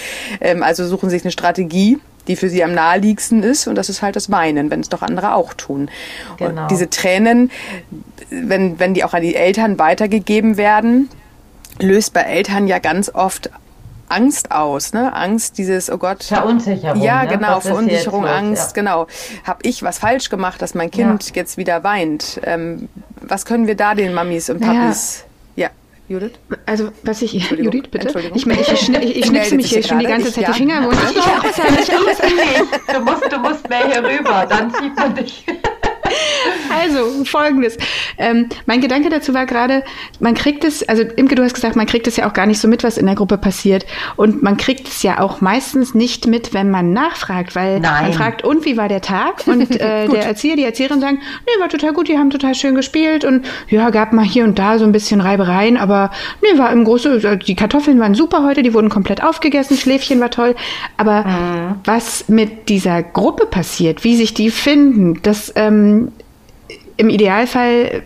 Ähm, 0.43 0.63
also 0.63 0.87
suchen 0.87 1.09
sich 1.09 1.25
eine 1.25 1.33
Strategie, 1.33 1.99
die 2.29 2.37
für 2.37 2.51
sie 2.51 2.63
am 2.63 2.75
naheliegendsten 2.75 3.43
ist 3.43 3.67
und 3.67 3.77
das 3.77 3.89
ist 3.89 4.03
halt 4.03 4.15
das 4.15 4.31
Weinen, 4.31 4.71
wenn 4.71 4.81
es 4.81 4.91
doch 4.91 5.01
andere 5.01 5.35
auch 5.35 5.55
tun. 5.55 5.91
Genau. 6.37 6.51
Und 6.63 6.71
diese 6.71 6.91
Tränen, 6.91 7.51
wenn, 8.29 8.79
wenn 8.79 8.93
die 8.93 9.05
auch 9.05 9.15
an 9.15 9.23
die 9.23 9.37
Eltern 9.37 9.79
weitergegeben 9.79 10.59
werden, 10.59 11.09
löst 11.81 12.13
bei 12.13 12.21
Eltern 12.21 12.67
ja 12.67 12.79
ganz 12.79 13.09
oft 13.09 13.49
Angst 14.09 14.53
aus, 14.53 14.93
ne? 14.93 15.15
Angst, 15.15 15.59
dieses, 15.59 15.91
oh 15.91 15.99
Gott. 15.99 16.23
Verunsicherung. 16.25 17.03
Ja, 17.03 17.23
ne? 17.23 17.29
genau, 17.29 17.57
was 17.57 17.67
Verunsicherung, 17.67 18.27
Angst, 18.27 18.77
ja. 18.77 18.83
genau. 18.83 19.07
Habe 19.45 19.61
ich 19.63 19.83
was 19.83 19.99
falsch 19.99 20.29
gemacht, 20.29 20.61
dass 20.61 20.75
mein 20.75 20.91
Kind 20.91 21.29
ja. 21.29 21.35
jetzt 21.35 21.57
wieder 21.57 21.83
weint? 21.85 22.41
Ähm, 22.45 22.89
was 23.21 23.45
können 23.47 23.67
wir 23.67 23.77
da 23.77 23.95
den 23.95 24.15
Mamis 24.15 24.51
und 24.51 24.61
Papis? 24.61 25.25
Ja. 25.25 25.71
Judith? 26.09 26.33
Also, 26.67 26.91
was 27.05 27.23
ich. 27.23 27.33
Judith, 27.51 27.85
bitte? 27.91 28.13
Ich, 28.35 28.45
meine, 28.45 28.61
ich, 28.61 28.73
ich, 28.73 28.89
ich, 28.89 29.17
ich 29.17 29.27
schnipse 29.27 29.57
mich 29.57 29.71
hier 29.71 29.83
schon 29.83 29.99
die 29.99 30.07
ganze 30.07 30.33
Zeit 30.33 30.49
die 30.49 30.53
Finger. 30.53 30.87
Und 30.87 30.95
ich, 30.95 31.17
ich 31.17 31.23
auch 31.23 31.45
was 31.45 31.59
ich 31.89 31.95
auch 31.95 32.07
was. 32.07 32.95
Du 32.95 33.01
musst, 33.01 33.33
du 33.33 33.39
musst 33.39 33.69
mehr 33.69 33.87
hier 33.87 34.05
rüber, 34.05 34.47
dann 34.49 34.71
sieht 34.71 34.97
man 34.97 35.15
dich. 35.15 35.47
Also, 36.71 37.25
folgendes. 37.25 37.77
Ähm, 38.19 38.49
mein 38.67 38.81
Gedanke 38.81 39.09
dazu 39.09 39.35
war 39.35 39.47
gerade, 39.47 39.85
man 40.21 40.35
kriegt 40.35 40.65
es, 40.65 40.89
also 40.89 41.03
Imke, 41.03 41.35
du 41.35 41.43
hast 41.43 41.55
gesagt, 41.55 41.77
man 41.77 41.87
kriegt 41.87 42.07
es 42.07 42.17
ja 42.17 42.29
auch 42.29 42.33
gar 42.33 42.47
nicht 42.47 42.59
so 42.59 42.69
mit, 42.69 42.83
was 42.83 42.99
in 42.99 43.07
der 43.07 43.15
Gruppe 43.15 43.39
passiert. 43.39 43.87
Und 44.17 44.43
man 44.43 44.57
kriegt 44.57 44.89
es 44.89 45.03
ja 45.03 45.21
auch 45.21 45.41
meistens 45.41 45.95
nicht 45.95 46.27
mit, 46.27 46.55
wenn 46.55 46.71
man 46.71 46.93
nachfragt, 46.93 47.55
weil 47.55 47.81
Nein. 47.81 48.05
man 48.05 48.13
fragt, 48.13 48.45
und 48.45 48.65
wie 48.65 48.77
war 48.77 48.89
der 48.89 49.01
Tag? 49.01 49.47
Und 49.47 49.71
äh, 49.81 50.09
der 50.09 50.25
Erzieher, 50.25 50.57
die 50.57 50.65
Erzieherin 50.65 51.01
sagen, 51.01 51.21
nee, 51.47 51.61
war 51.61 51.69
total 51.69 51.93
gut, 51.93 52.09
die 52.09 52.19
haben 52.19 52.31
total 52.31 52.55
schön 52.55 52.75
gespielt 52.75 53.25
und 53.25 53.45
ja, 53.69 53.91
gab 53.91 54.13
mal 54.13 54.25
hier 54.25 54.45
und 54.45 54.59
da 54.59 54.79
so 54.79 54.85
ein 54.85 54.93
bisschen 54.93 55.21
Reibereien, 55.21 55.77
aber 55.77 56.11
nee, 56.43 56.59
war 56.59 56.73
im 56.73 56.85
Großen, 56.85 57.25
äh, 57.25 57.39
die 57.39 57.55
Kartoffeln 57.55 58.01
waren 58.01 58.15
super 58.15 58.45
heute, 58.45 58.63
die 58.63 58.75
wurden 58.75 58.89
komplett 58.89 59.23
aufgegessen, 59.23 59.77
Schläfchen 59.77 60.21
war 60.21 60.31
toll. 60.31 60.55
Aber 60.97 61.25
mhm. 61.25 61.75
was 61.85 62.29
mit 62.29 62.69
dieser 62.69 63.03
Gruppe 63.03 63.47
passiert, 63.47 64.05
wie 64.05 64.17
sich 64.17 64.35
die 64.35 64.51
finden, 64.51 65.21
das 65.23 65.53
ähm, 65.57 66.02
im 66.97 67.09
Idealfall 67.09 68.03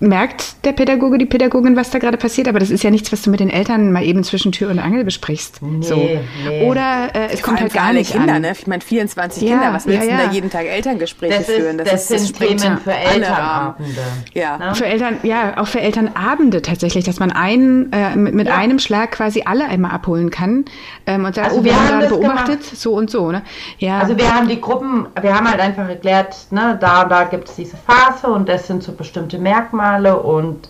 merkt 0.00 0.64
der 0.64 0.72
Pädagoge, 0.72 1.18
die 1.18 1.26
Pädagogin, 1.26 1.76
was 1.76 1.90
da 1.90 1.98
gerade 1.98 2.16
passiert, 2.16 2.48
aber 2.48 2.58
das 2.58 2.70
ist 2.70 2.82
ja 2.82 2.90
nichts, 2.90 3.12
was 3.12 3.22
du 3.22 3.30
mit 3.30 3.40
den 3.40 3.50
Eltern 3.50 3.92
mal 3.92 4.02
eben 4.02 4.24
zwischen 4.24 4.52
Tür 4.52 4.70
und 4.70 4.78
Angel 4.78 5.04
besprichst. 5.04 5.62
Nee, 5.62 5.84
so. 5.84 5.96
nee. 5.96 6.68
Oder 6.68 7.14
äh, 7.14 7.28
es 7.32 7.42
kommt 7.42 7.60
halt 7.60 7.72
gar 7.72 7.92
nicht 7.92 8.12
Kinder, 8.12 8.34
an. 8.34 8.42
Ne? 8.42 8.52
Ich 8.52 8.66
meine, 8.66 8.82
24 8.82 9.42
ja, 9.42 9.50
Kinder, 9.50 9.72
was 9.72 9.86
willst 9.86 10.02
du 10.02 10.08
ja, 10.08 10.20
ja. 10.20 10.26
da 10.26 10.32
jeden 10.32 10.50
Tag 10.50 10.66
Elterngespräche 10.66 11.38
das 11.38 11.46
führen? 11.46 11.78
Das, 11.78 11.90
das, 11.90 12.08
das 12.08 12.26
sind 12.26 12.38
Themen 12.38 12.78
für 12.78 12.92
Elternabende. 12.92 14.00
Ja. 14.34 14.58
Ne? 14.58 14.74
Für 14.74 14.86
Eltern, 14.86 15.18
ja, 15.22 15.58
auch 15.58 15.68
für 15.68 15.80
Elternabende 15.80 16.60
tatsächlich, 16.60 17.04
dass 17.04 17.20
man 17.20 17.30
einen, 17.30 17.92
äh, 17.92 18.16
mit, 18.16 18.34
mit 18.34 18.48
einem 18.48 18.80
Schlag 18.80 19.12
quasi 19.12 19.42
alle 19.46 19.66
einmal 19.66 19.92
abholen 19.92 20.30
kann 20.30 20.64
ähm, 21.06 21.24
und 21.24 21.34
sagt, 21.34 21.48
also 21.48 21.60
oh, 21.60 21.64
wir, 21.64 21.72
wir 21.72 21.78
haben 21.78 22.00
gerade 22.00 22.08
beobachtet, 22.08 22.60
gemacht. 22.60 22.76
so 22.76 22.94
und 22.94 23.10
so. 23.10 23.30
Ne? 23.30 23.42
Ja. 23.78 24.00
Also 24.00 24.18
wir 24.18 24.34
haben 24.34 24.48
die 24.48 24.60
Gruppen, 24.60 25.06
wir 25.20 25.34
haben 25.34 25.48
halt 25.48 25.60
einfach 25.60 25.88
erklärt, 25.88 26.34
ne, 26.50 26.76
da, 26.80 27.04
da 27.04 27.24
gibt 27.24 27.48
es 27.48 27.56
diese 27.56 27.76
Phase 27.76 28.26
und 28.26 28.48
das 28.48 28.66
sind 28.66 28.82
so 28.82 28.92
bestimmte 28.92 29.38
Merkmale 29.38 29.83
Merkmale 29.84 30.16
und 30.16 30.68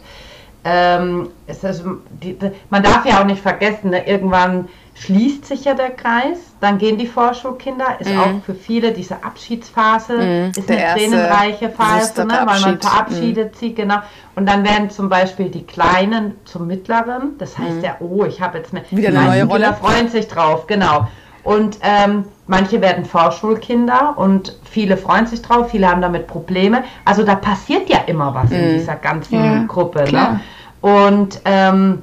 ähm, 0.67 1.29
es 1.47 1.63
ist, 1.63 1.85
die, 2.23 2.39
man 2.71 2.83
darf 2.83 3.05
ja 3.05 3.21
auch 3.21 3.27
nicht 3.27 3.43
vergessen, 3.43 3.91
ne, 3.91 4.07
irgendwann 4.07 4.69
schließt 4.95 5.45
sich 5.45 5.65
ja 5.65 5.75
der 5.75 5.91
Kreis, 5.91 6.39
dann 6.61 6.79
gehen 6.79 6.97
die 6.97 7.07
Vorschulkinder, 7.07 7.99
ist 7.99 8.15
mm. 8.15 8.19
auch 8.19 8.45
für 8.47 8.55
viele 8.55 8.93
diese 8.93 9.23
Abschiedsphase, 9.23 10.17
mm. 10.17 10.59
ist 10.59 10.69
der 10.71 10.93
eine 10.93 11.01
tränenreiche 11.01 11.69
Phase, 11.69 12.25
ne, 12.25 12.45
weil 12.47 12.61
man 12.61 12.81
verabschiedet 12.81 13.55
mm. 13.55 13.59
sie, 13.59 13.75
genau. 13.75 13.97
Und 14.37 14.49
dann 14.49 14.65
werden 14.65 14.89
zum 14.89 15.11
Beispiel 15.11 15.51
die 15.51 15.67
Kleinen 15.67 16.37
zum 16.47 16.67
Mittleren, 16.67 17.37
das 17.39 17.59
heißt 17.59 17.83
mm. 17.83 17.85
ja, 17.85 17.97
oh, 18.01 18.25
ich 18.25 18.41
habe 18.41 18.59
jetzt 18.59 18.73
mehr, 18.73 18.85
wieder 18.91 19.09
eine 19.09 19.25
neue 19.25 19.45
Rolle. 19.45 19.65
Kinder 19.65 19.75
freuen 19.75 20.09
sich 20.09 20.29
drauf, 20.29 20.67
genau. 20.67 21.09
Und 21.45 21.79
ähm, 21.83 22.25
manche 22.47 22.81
werden 22.81 23.05
Vorschulkinder 23.05 24.15
und 24.17 24.59
viele 24.65 24.97
freuen 24.97 25.27
sich 25.27 25.43
drauf, 25.43 25.71
viele 25.71 25.89
haben 25.89 26.01
damit 26.01 26.27
Probleme. 26.27 26.85
Also 27.05 27.23
da 27.23 27.35
passiert 27.35 27.89
ja 27.89 27.99
immer 28.07 28.35
was 28.35 28.51
mhm. 28.51 28.57
in 28.57 28.69
dieser 28.79 28.97
ganzen 28.97 29.45
ja, 29.45 29.65
Gruppe. 29.65 30.11
Ne? 30.11 30.41
Und 30.81 31.41
ähm, 31.45 32.03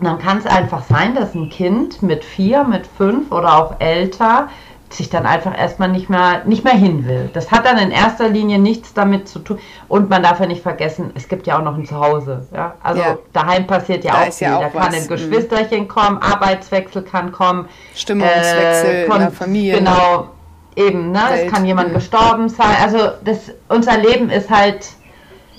dann 0.00 0.18
kann 0.18 0.38
es 0.38 0.46
einfach 0.46 0.82
sein, 0.84 1.14
dass 1.14 1.34
ein 1.34 1.50
Kind 1.50 2.02
mit 2.02 2.24
vier, 2.24 2.64
mit 2.64 2.86
fünf 2.86 3.30
oder 3.30 3.58
auch 3.58 3.80
älter 3.80 4.48
sich 4.90 5.10
dann 5.10 5.26
einfach 5.26 5.56
erstmal 5.56 5.88
nicht 5.88 6.08
mehr, 6.08 6.44
nicht 6.44 6.64
mehr 6.64 6.74
hin 6.74 7.06
will. 7.06 7.30
Das 7.32 7.50
hat 7.50 7.66
dann 7.66 7.78
in 7.78 7.90
erster 7.90 8.28
Linie 8.28 8.58
nichts 8.58 8.94
damit 8.94 9.28
zu 9.28 9.40
tun. 9.40 9.58
Und 9.86 10.08
man 10.08 10.22
darf 10.22 10.40
ja 10.40 10.46
nicht 10.46 10.62
vergessen, 10.62 11.10
es 11.14 11.28
gibt 11.28 11.46
ja 11.46 11.58
auch 11.58 11.62
noch 11.62 11.76
ein 11.76 11.84
Zuhause. 11.84 12.46
Ja? 12.54 12.74
Also 12.82 13.02
ja. 13.02 13.18
daheim 13.32 13.66
passiert 13.66 14.04
ja 14.04 14.12
da 14.12 14.18
auch 14.22 14.32
viel. 14.32 14.46
Ja 14.46 14.56
auch 14.56 14.60
da 14.62 14.68
kann 14.68 14.88
was. 14.88 14.94
ein 14.94 15.02
mhm. 15.04 15.08
Geschwisterchen 15.08 15.88
kommen, 15.88 16.18
Arbeitswechsel 16.18 17.02
kann 17.02 17.32
kommen. 17.32 17.68
Stimmungswechsel 17.94 18.90
äh, 18.90 19.04
in 19.04 19.18
der 19.18 19.30
Familie. 19.30 19.78
Genau, 19.78 20.28
eben. 20.74 21.12
Ne? 21.12 21.20
Es 21.34 21.52
kann 21.52 21.66
jemand 21.66 21.90
mhm. 21.90 21.94
gestorben 21.94 22.48
sein. 22.48 22.76
Also 22.82 23.10
das, 23.24 23.50
unser 23.68 23.98
Leben 23.98 24.30
ist 24.30 24.48
halt 24.50 24.88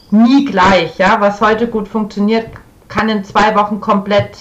nie 0.09 0.45
gleich. 0.45 0.97
Ja? 0.97 1.17
Was 1.19 1.39
heute 1.39 1.67
gut 1.67 1.87
funktioniert, 1.87 2.47
kann 2.87 3.09
in 3.09 3.23
zwei 3.23 3.55
Wochen 3.55 3.79
komplett 3.79 4.35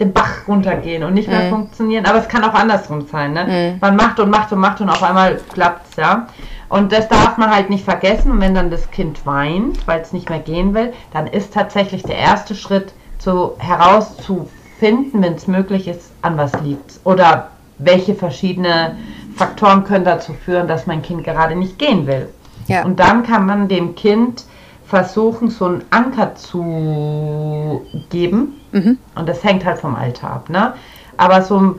den 0.00 0.12
Bach 0.12 0.48
runtergehen 0.48 1.04
und 1.04 1.14
nicht 1.14 1.28
mehr 1.28 1.44
mhm. 1.44 1.50
funktionieren. 1.50 2.06
Aber 2.06 2.18
es 2.18 2.28
kann 2.28 2.42
auch 2.42 2.54
andersrum 2.54 3.06
sein. 3.06 3.34
Ne? 3.34 3.44
Mhm. 3.44 3.78
Man 3.80 3.96
macht 3.96 4.18
und 4.18 4.30
macht 4.30 4.52
und 4.52 4.58
macht 4.58 4.80
und 4.80 4.88
auf 4.88 5.02
einmal 5.02 5.38
klappt 5.52 5.90
es, 5.90 5.96
ja. 5.96 6.26
Und 6.68 6.92
das 6.92 7.08
darf 7.08 7.36
man 7.36 7.50
halt 7.50 7.68
nicht 7.68 7.84
vergessen. 7.84 8.30
Und 8.30 8.40
wenn 8.40 8.54
dann 8.54 8.70
das 8.70 8.90
Kind 8.90 9.26
weint, 9.26 9.86
weil 9.86 10.00
es 10.00 10.12
nicht 10.12 10.30
mehr 10.30 10.38
gehen 10.38 10.72
will, 10.72 10.92
dann 11.12 11.26
ist 11.26 11.52
tatsächlich 11.52 12.02
der 12.02 12.16
erste 12.16 12.54
Schritt, 12.54 12.92
zu, 13.20 13.52
herauszufinden, 13.58 15.22
wenn 15.22 15.34
es 15.34 15.46
möglich 15.46 15.86
ist, 15.86 16.10
an 16.22 16.36
was 16.36 16.52
liegt 16.62 17.00
Oder 17.04 17.50
welche 17.78 18.14
verschiedene 18.14 18.96
Faktoren 19.36 19.84
können 19.84 20.04
dazu 20.04 20.32
führen, 20.32 20.68
dass 20.68 20.86
mein 20.86 21.02
Kind 21.02 21.24
gerade 21.24 21.54
nicht 21.54 21.78
gehen 21.78 22.06
will. 22.06 22.28
Ja. 22.66 22.84
Und 22.84 23.00
dann 23.00 23.22
kann 23.22 23.46
man 23.46 23.68
dem 23.68 23.94
Kind 23.94 24.44
versuchen, 24.90 25.50
so 25.50 25.66
einen 25.66 25.84
Anker 25.90 26.34
zu 26.34 27.86
geben. 28.10 28.60
Mhm. 28.72 28.98
Und 29.14 29.28
das 29.28 29.42
hängt 29.44 29.64
halt 29.64 29.78
vom 29.78 29.94
Alter 29.94 30.30
ab. 30.30 30.50
Ne? 30.50 30.74
Aber 31.16 31.42
so, 31.42 31.78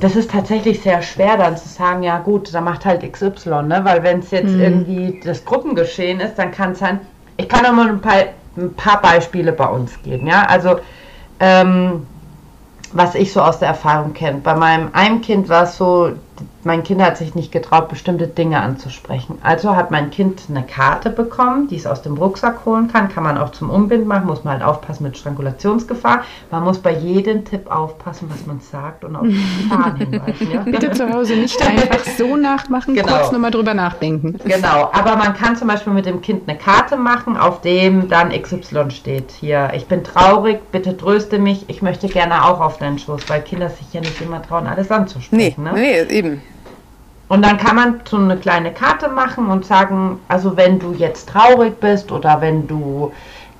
das 0.00 0.16
ist 0.16 0.32
tatsächlich 0.32 0.80
sehr 0.82 1.02
schwer, 1.02 1.36
dann 1.36 1.56
zu 1.56 1.68
sagen, 1.68 2.02
ja 2.02 2.18
gut, 2.18 2.52
da 2.52 2.60
macht 2.60 2.84
halt 2.84 3.10
XY, 3.10 3.62
ne? 3.62 3.80
weil 3.84 4.02
wenn 4.02 4.18
es 4.18 4.32
jetzt 4.32 4.52
mhm. 4.52 4.60
irgendwie 4.60 5.20
das 5.24 5.44
Gruppengeschehen 5.44 6.18
ist, 6.18 6.34
dann 6.34 6.50
kann 6.50 6.72
es 6.72 6.80
sein, 6.80 7.00
ich 7.36 7.48
kann 7.48 7.62
noch 7.62 7.72
mal 7.72 7.88
ein 7.88 8.00
paar, 8.00 8.24
ein 8.56 8.74
paar 8.74 9.00
Beispiele 9.00 9.52
bei 9.52 9.66
uns 9.66 10.02
geben. 10.02 10.26
Ja? 10.26 10.46
Also, 10.48 10.80
ähm, 11.38 12.06
was 12.92 13.14
ich 13.14 13.32
so 13.32 13.40
aus 13.40 13.60
der 13.60 13.68
Erfahrung 13.68 14.14
kenne. 14.14 14.40
Bei 14.42 14.56
meinem 14.56 14.88
einem 14.94 15.20
Kind 15.20 15.48
war 15.48 15.62
es 15.62 15.76
so, 15.76 16.10
mein 16.62 16.82
Kind 16.82 17.02
hat 17.02 17.16
sich 17.16 17.34
nicht 17.34 17.52
getraut, 17.52 17.88
bestimmte 17.88 18.26
Dinge 18.26 18.60
anzusprechen. 18.60 19.38
Also 19.42 19.76
hat 19.76 19.90
mein 19.90 20.10
Kind 20.10 20.42
eine 20.48 20.62
Karte 20.62 21.08
bekommen, 21.08 21.68
die 21.68 21.76
es 21.76 21.86
aus 21.86 22.02
dem 22.02 22.16
Rucksack 22.18 22.66
holen 22.66 22.88
kann. 22.88 23.08
Kann 23.08 23.24
man 23.24 23.38
auch 23.38 23.50
zum 23.52 23.70
Umbinden 23.70 24.06
machen, 24.06 24.26
muss 24.26 24.44
man 24.44 24.54
halt 24.54 24.62
aufpassen 24.62 25.04
mit 25.04 25.16
Strangulationsgefahr. 25.16 26.24
Man 26.50 26.64
muss 26.64 26.78
bei 26.78 26.92
jedem 26.92 27.44
Tipp 27.44 27.70
aufpassen, 27.70 28.30
was 28.30 28.46
man 28.46 28.60
sagt 28.60 29.04
und 29.04 29.16
auf 29.16 29.26
die 29.26 29.40
Gefahren 29.62 29.96
hinweisen. 29.96 30.50
Ja? 30.50 30.60
Bitte 30.62 30.90
zu 30.90 31.10
Hause 31.10 31.36
nicht 31.36 31.60
einfach 31.66 32.04
so 32.04 32.36
nachmachen, 32.36 32.94
genau. 32.94 33.08
kurz 33.08 33.32
nochmal 33.32 33.50
drüber 33.50 33.72
nachdenken. 33.72 34.38
Genau, 34.44 34.90
aber 34.92 35.16
man 35.16 35.34
kann 35.34 35.56
zum 35.56 35.68
Beispiel 35.68 35.92
mit 35.92 36.04
dem 36.04 36.20
Kind 36.20 36.48
eine 36.48 36.58
Karte 36.58 36.96
machen, 36.96 37.36
auf 37.36 37.62
dem 37.62 38.08
dann 38.08 38.30
XY 38.30 38.90
steht. 38.90 39.30
Hier, 39.30 39.70
ich 39.74 39.86
bin 39.86 40.04
traurig, 40.04 40.60
bitte 40.72 40.96
tröste 40.96 41.38
mich, 41.38 41.64
ich 41.68 41.80
möchte 41.80 42.08
gerne 42.08 42.44
auch 42.44 42.60
auf 42.60 42.78
deinen 42.78 42.98
Schoß, 42.98 43.22
weil 43.28 43.40
Kinder 43.42 43.70
sich 43.70 43.92
ja 43.92 44.00
nicht 44.00 44.20
immer 44.20 44.42
trauen, 44.42 44.66
alles 44.66 44.90
anzusprechen. 44.90 45.62
Nee, 45.64 45.72
ne? 45.72 45.72
nee 45.74 46.18
eben. 46.18 46.42
Und 47.30 47.42
dann 47.42 47.58
kann 47.58 47.76
man 47.76 48.00
so 48.10 48.16
eine 48.16 48.36
kleine 48.36 48.72
Karte 48.72 49.08
machen 49.08 49.50
und 49.50 49.64
sagen, 49.64 50.18
also 50.26 50.56
wenn 50.56 50.80
du 50.80 50.92
jetzt 50.94 51.28
traurig 51.28 51.78
bist 51.78 52.10
oder 52.10 52.40
wenn 52.40 52.66
du 52.66 53.12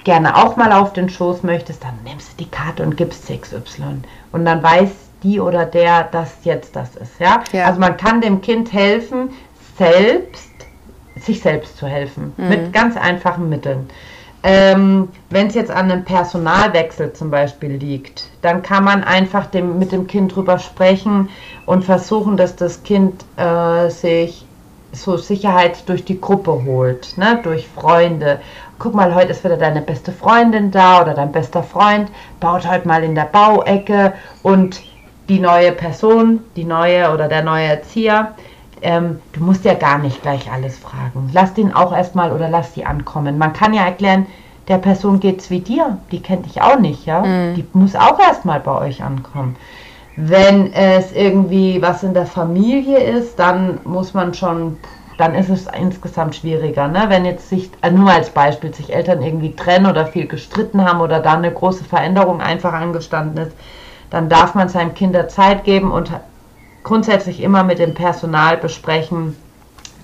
gerne 0.02 0.34
auch 0.36 0.56
mal 0.56 0.72
auf 0.72 0.92
den 0.92 1.08
Schoß 1.08 1.44
möchtest, 1.44 1.84
dann 1.84 1.96
nimmst 2.02 2.32
du 2.32 2.44
die 2.44 2.50
Karte 2.50 2.82
und 2.82 2.96
gibst 2.96 3.28
XY. 3.28 4.02
Und 4.32 4.44
dann 4.44 4.60
weiß 4.60 4.90
die 5.22 5.38
oder 5.38 5.66
der, 5.66 6.02
dass 6.02 6.38
jetzt 6.42 6.74
das 6.74 6.96
ist. 6.96 7.20
Ja? 7.20 7.44
ja. 7.52 7.66
Also 7.66 7.78
man 7.78 7.96
kann 7.96 8.20
dem 8.20 8.40
Kind 8.40 8.72
helfen, 8.72 9.30
selbst, 9.78 10.50
sich 11.14 11.40
selbst 11.40 11.76
zu 11.76 11.86
helfen. 11.86 12.32
Mhm. 12.38 12.48
Mit 12.48 12.72
ganz 12.72 12.96
einfachen 12.96 13.48
Mitteln. 13.48 13.88
Ähm, 14.42 15.08
Wenn 15.28 15.48
es 15.48 15.54
jetzt 15.54 15.70
an 15.70 15.90
einem 15.90 16.04
Personalwechsel 16.04 17.12
zum 17.12 17.30
Beispiel 17.30 17.72
liegt, 17.72 18.30
dann 18.40 18.62
kann 18.62 18.84
man 18.84 19.04
einfach 19.04 19.46
dem, 19.46 19.78
mit 19.78 19.92
dem 19.92 20.06
Kind 20.06 20.34
drüber 20.34 20.58
sprechen 20.58 21.28
und 21.66 21.84
versuchen, 21.84 22.36
dass 22.36 22.56
das 22.56 22.82
Kind 22.82 23.24
äh, 23.36 23.90
sich 23.90 24.46
so 24.92 25.16
Sicherheit 25.16 25.88
durch 25.88 26.04
die 26.04 26.20
Gruppe 26.20 26.64
holt, 26.64 27.16
ne? 27.16 27.38
durch 27.42 27.68
Freunde. 27.68 28.40
Guck 28.78 28.94
mal, 28.94 29.14
heute 29.14 29.32
ist 29.32 29.44
wieder 29.44 29.58
deine 29.58 29.82
beste 29.82 30.10
Freundin 30.10 30.70
da 30.70 31.02
oder 31.02 31.14
dein 31.14 31.32
bester 31.32 31.62
Freund, 31.62 32.10
baut 32.40 32.68
heute 32.68 32.88
mal 32.88 33.04
in 33.04 33.14
der 33.14 33.26
Bauecke 33.26 34.14
und 34.42 34.80
die 35.28 35.38
neue 35.38 35.72
Person, 35.72 36.40
die 36.56 36.64
neue 36.64 37.12
oder 37.12 37.28
der 37.28 37.42
neue 37.42 37.66
Erzieher, 37.66 38.34
ähm, 38.82 39.20
du 39.32 39.42
musst 39.42 39.64
ja 39.64 39.74
gar 39.74 39.98
nicht 39.98 40.22
gleich 40.22 40.50
alles 40.50 40.78
fragen. 40.78 41.30
Lass 41.32 41.54
den 41.54 41.74
auch 41.74 41.94
erstmal 41.94 42.32
oder 42.32 42.48
lass 42.48 42.72
die 42.72 42.86
ankommen. 42.86 43.38
Man 43.38 43.52
kann 43.52 43.74
ja 43.74 43.84
erklären, 43.84 44.26
der 44.68 44.78
Person 44.78 45.20
geht's 45.20 45.50
wie 45.50 45.60
dir, 45.60 45.98
die 46.12 46.22
kennt 46.22 46.46
dich 46.46 46.62
auch 46.62 46.78
nicht, 46.78 47.06
ja. 47.06 47.22
Mhm. 47.22 47.54
Die 47.56 47.66
muss 47.72 47.96
auch 47.96 48.18
erstmal 48.18 48.60
bei 48.60 48.78
euch 48.80 49.02
ankommen. 49.02 49.56
Wenn 50.16 50.72
es 50.72 51.12
irgendwie 51.12 51.80
was 51.80 52.02
in 52.02 52.14
der 52.14 52.26
Familie 52.26 52.98
ist, 52.98 53.38
dann 53.38 53.80
muss 53.84 54.12
man 54.12 54.34
schon, 54.34 54.76
dann 55.18 55.34
ist 55.34 55.48
es 55.48 55.66
insgesamt 55.66 56.36
schwieriger. 56.36 56.88
Ne? 56.88 57.04
Wenn 57.08 57.24
jetzt 57.24 57.48
sich, 57.48 57.70
äh, 57.82 57.90
nur 57.90 58.10
als 58.10 58.30
Beispiel, 58.30 58.74
sich 58.74 58.92
Eltern 58.92 59.22
irgendwie 59.22 59.54
trennen 59.54 59.86
oder 59.86 60.06
viel 60.06 60.26
gestritten 60.26 60.84
haben 60.84 61.00
oder 61.00 61.20
da 61.20 61.34
eine 61.34 61.50
große 61.50 61.84
Veränderung 61.84 62.40
einfach 62.40 62.72
angestanden 62.72 63.46
ist, 63.46 63.56
dann 64.10 64.28
darf 64.28 64.54
man 64.54 64.68
seinem 64.68 64.94
Kind 64.94 65.16
Zeit 65.30 65.64
geben 65.64 65.92
und 65.92 66.10
grundsätzlich 66.82 67.40
immer 67.40 67.64
mit 67.64 67.78
dem 67.78 67.94
Personal 67.94 68.56
besprechen, 68.56 69.36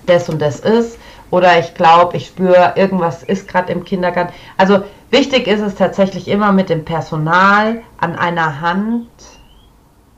das 0.05 0.29
und 0.29 0.41
das 0.41 0.59
ist. 0.59 0.97
Oder 1.29 1.59
ich 1.59 1.73
glaube, 1.73 2.17
ich 2.17 2.27
spüre, 2.27 2.73
irgendwas 2.75 3.23
ist 3.23 3.47
gerade 3.47 3.71
im 3.73 3.83
Kindergarten. 3.83 4.33
Also 4.55 4.83
wichtig 5.11 5.47
ist 5.47 5.59
es 5.59 5.75
tatsächlich 5.75 6.27
immer 6.27 6.53
mit 6.53 6.69
dem 6.69 6.85
Personal 6.85 7.81
an 7.97 8.15
einer 8.15 8.61
Hand, 8.61 9.09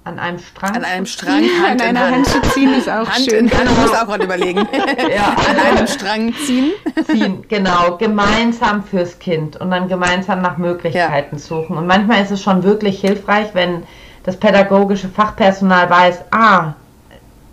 an 0.03 0.19
einem 0.19 0.39
Strang. 0.39 0.75
An 0.75 0.83
einem 0.83 1.05
Strang, 1.05 1.43
Hand 1.43 1.81
an 1.81 1.87
einer 1.87 1.99
Hand. 1.99 2.15
Hand 2.15 2.27
zu 2.27 2.41
ziehen 2.53 2.73
ist 2.73 2.89
auch 2.89 3.07
Hand 3.07 3.29
schön. 3.29 3.51
Hand, 3.51 3.67
genau. 3.67 3.81
muss 3.81 3.93
auch 3.93 4.05
gerade 4.05 4.23
überlegen. 4.23 4.59
ja. 5.15 5.35
An 5.49 5.59
einem 5.59 5.87
Strang 5.87 6.33
ziehen. 6.45 6.71
Ziehen, 7.05 7.43
genau. 7.47 7.97
Gemeinsam 7.97 8.83
fürs 8.83 9.19
Kind 9.19 9.57
und 9.57 9.71
dann 9.71 9.87
gemeinsam 9.87 10.41
nach 10.41 10.57
Möglichkeiten 10.57 11.35
ja. 11.35 11.41
suchen. 11.41 11.77
Und 11.77 11.87
manchmal 11.87 12.23
ist 12.23 12.31
es 12.31 12.41
schon 12.41 12.63
wirklich 12.63 13.01
hilfreich, 13.01 13.49
wenn 13.53 13.83
das 14.23 14.37
pädagogische 14.37 15.09
Fachpersonal 15.09 15.89
weiß, 15.89 16.25
ah, 16.31 16.73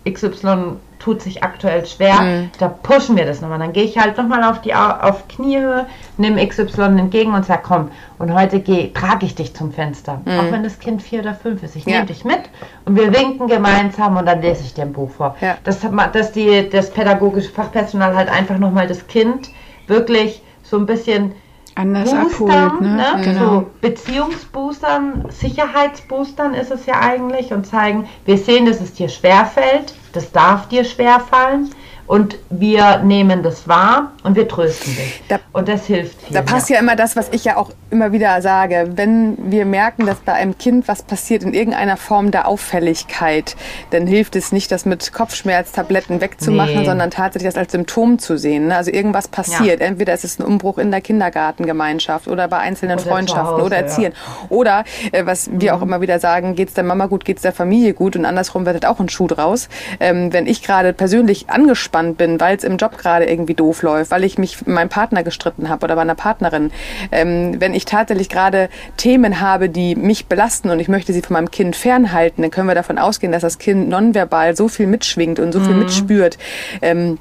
XY 0.09 0.77
tut 0.99 1.21
sich 1.21 1.43
aktuell 1.43 1.85
schwer, 1.85 2.21
mhm. 2.21 2.49
da 2.59 2.67
pushen 2.67 3.15
wir 3.15 3.25
das 3.25 3.41
nochmal. 3.41 3.59
Dann 3.59 3.73
gehe 3.73 3.83
ich 3.83 3.97
halt 3.97 4.17
nochmal 4.17 4.43
auf 4.43 4.61
die 4.61 4.73
auf 4.73 5.27
Kniehöhe, 5.27 5.85
nehme 6.17 6.45
XY 6.45 6.97
entgegen 6.97 7.33
und 7.33 7.45
sage, 7.45 7.61
komm, 7.63 7.91
und 8.17 8.33
heute 8.33 8.59
geh, 8.59 8.91
trage 8.93 9.25
ich 9.25 9.35
dich 9.35 9.55
zum 9.55 9.71
Fenster. 9.71 10.21
Mhm. 10.25 10.39
Auch 10.39 10.51
wenn 10.51 10.63
das 10.63 10.79
Kind 10.79 11.01
vier 11.01 11.19
oder 11.21 11.35
fünf 11.35 11.63
ist. 11.63 11.75
Ich 11.75 11.85
ja. 11.85 11.93
nehme 11.95 12.07
dich 12.07 12.25
mit 12.25 12.41
und 12.85 12.95
wir 12.95 13.13
winken 13.13 13.47
gemeinsam 13.47 14.17
und 14.17 14.25
dann 14.25 14.41
lese 14.41 14.63
ich 14.63 14.73
dir 14.73 14.83
ein 14.83 14.93
Buch 14.93 15.11
vor. 15.11 15.35
Ja. 15.41 15.57
Das, 15.63 15.79
das, 16.13 16.31
die, 16.31 16.69
das 16.69 16.91
pädagogische 16.91 17.51
Fachpersonal 17.51 18.15
halt 18.15 18.29
einfach 18.29 18.57
nochmal 18.57 18.87
das 18.87 19.07
Kind 19.07 19.49
wirklich 19.87 20.41
so 20.63 20.77
ein 20.77 20.85
bisschen 20.85 21.33
anders 21.77 22.11
Booster, 22.11 22.25
abholt, 22.25 22.81
ne? 22.81 22.95
ne? 22.95 23.21
Genau. 23.23 23.39
So 23.39 23.71
Beziehungsboostern, 23.81 25.25
Sicherheitsboostern 25.29 26.53
ist 26.53 26.71
es 26.71 26.85
ja 26.85 26.99
eigentlich 26.99 27.53
und 27.53 27.65
zeigen, 27.65 28.07
wir 28.25 28.37
sehen, 28.37 28.65
dass 28.65 28.81
es 28.81 28.93
dir 28.93 29.09
schwerfällt, 29.09 29.93
das 30.13 30.31
darf 30.31 30.67
dir 30.67 30.83
schwerfallen 30.83 31.69
und 32.07 32.37
wir 32.49 32.99
nehmen 32.99 33.43
das 33.43 33.67
wahr 33.67 34.13
und 34.23 34.35
wir 34.37 34.47
trösten 34.47 34.95
dich. 34.95 35.21
Da, 35.27 35.39
und 35.51 35.67
das 35.67 35.85
hilft 35.85 36.21
viel. 36.21 36.33
Da 36.33 36.41
passt 36.41 36.69
ja. 36.69 36.75
ja 36.75 36.81
immer 36.81 36.95
das, 36.95 37.17
was 37.17 37.27
ich 37.31 37.43
ja 37.43 37.57
auch 37.57 37.69
immer 37.89 38.13
wieder 38.13 38.41
sage. 38.41 38.91
Wenn 38.95 39.51
wir 39.51 39.65
merken, 39.65 40.05
dass 40.05 40.17
bei 40.19 40.31
einem 40.31 40.57
Kind 40.57 40.87
was 40.87 41.03
passiert 41.03 41.43
in 41.43 41.53
irgendeiner 41.53 41.97
Form 41.97 42.31
der 42.31 42.47
Auffälligkeit, 42.47 43.57
dann 43.89 44.07
hilft 44.07 44.37
es 44.37 44.53
nicht, 44.53 44.71
das 44.71 44.85
mit 44.85 45.11
Kopfschmerztabletten 45.11 46.21
wegzumachen, 46.21 46.79
nee. 46.79 46.85
sondern 46.85 47.11
tatsächlich 47.11 47.49
das 47.53 47.57
als 47.57 47.73
Symptom 47.73 48.19
zu 48.19 48.37
sehen. 48.37 48.71
Also 48.71 48.89
irgendwas 48.89 49.27
passiert. 49.27 49.81
Ja. 49.81 49.85
Entweder 49.85 50.13
ist 50.13 50.23
es 50.23 50.39
ein 50.39 50.43
Umbruch 50.43 50.77
in 50.77 50.91
der 50.91 51.01
Kindergartengemeinschaft 51.01 52.29
oder 52.29 52.47
bei 52.47 52.57
einzelnen 52.57 52.99
oder 52.99 53.09
Freundschaften 53.09 53.55
Hause, 53.55 53.63
oder 53.65 53.77
Erziehern. 53.77 54.13
Ja. 54.13 54.47
Oder, 54.49 54.83
äh, 55.11 55.25
was 55.25 55.49
wir 55.51 55.73
mhm. 55.73 55.77
auch 55.77 55.81
immer 55.81 55.99
wieder 55.99 56.19
sagen, 56.19 56.55
geht 56.55 56.69
es 56.69 56.73
der 56.73 56.85
Mama 56.85 57.07
gut, 57.07 57.25
geht 57.25 57.37
es 57.37 57.41
der 57.43 57.53
Familie 57.53 57.93
gut 57.93 58.15
und 58.15 58.23
andersrum 58.23 58.65
wird 58.65 58.85
auch 58.85 59.01
ein 59.01 59.09
Schuh 59.09 59.27
draus. 59.27 59.67
Ähm, 59.99 60.31
wenn 60.31 60.47
ich 60.47 60.63
gerade 60.63 60.93
persönlich 60.93 61.49
angespannt 61.49 61.96
angespannt 61.97 62.17
bin, 62.17 62.39
weil 62.39 62.55
es 62.55 62.63
im 62.63 62.77
Job 62.77 62.97
gerade 62.97 63.25
irgendwie 63.25 63.53
doof 63.53 63.81
läuft, 63.81 64.11
weil 64.11 64.23
ich 64.23 64.37
mich 64.37 64.59
mit 64.59 64.75
meinem 64.75 64.89
Partner 64.89 65.23
gestritten 65.23 65.69
habe 65.69 65.85
oder 65.85 65.95
bei 65.95 66.01
einer 66.01 66.15
Partnerin, 66.15 66.71
ähm, 67.11 67.59
wenn 67.59 67.73
ich 67.73 67.85
tatsächlich 67.85 68.29
gerade 68.29 68.69
Themen 68.97 69.39
habe, 69.39 69.69
die 69.69 69.95
mich 69.95 70.27
belasten 70.27 70.69
und 70.69 70.79
ich 70.79 70.87
möchte 70.87 71.13
sie 71.13 71.21
von 71.21 71.33
meinem 71.33 71.51
Kind 71.51 71.75
fernhalten, 71.75 72.41
dann 72.41 72.51
können 72.51 72.67
wir 72.67 72.75
davon 72.75 72.97
ausgehen, 72.97 73.31
dass 73.31 73.41
das 73.41 73.57
Kind 73.57 73.89
nonverbal 73.89 74.55
so 74.55 74.67
viel 74.67 74.87
mitschwingt 74.87 75.39
und 75.39 75.51
so 75.51 75.59
viel 75.59 75.73
mhm. 75.73 75.79
mitspürt. 75.79 76.37
Ähm, 76.81 77.17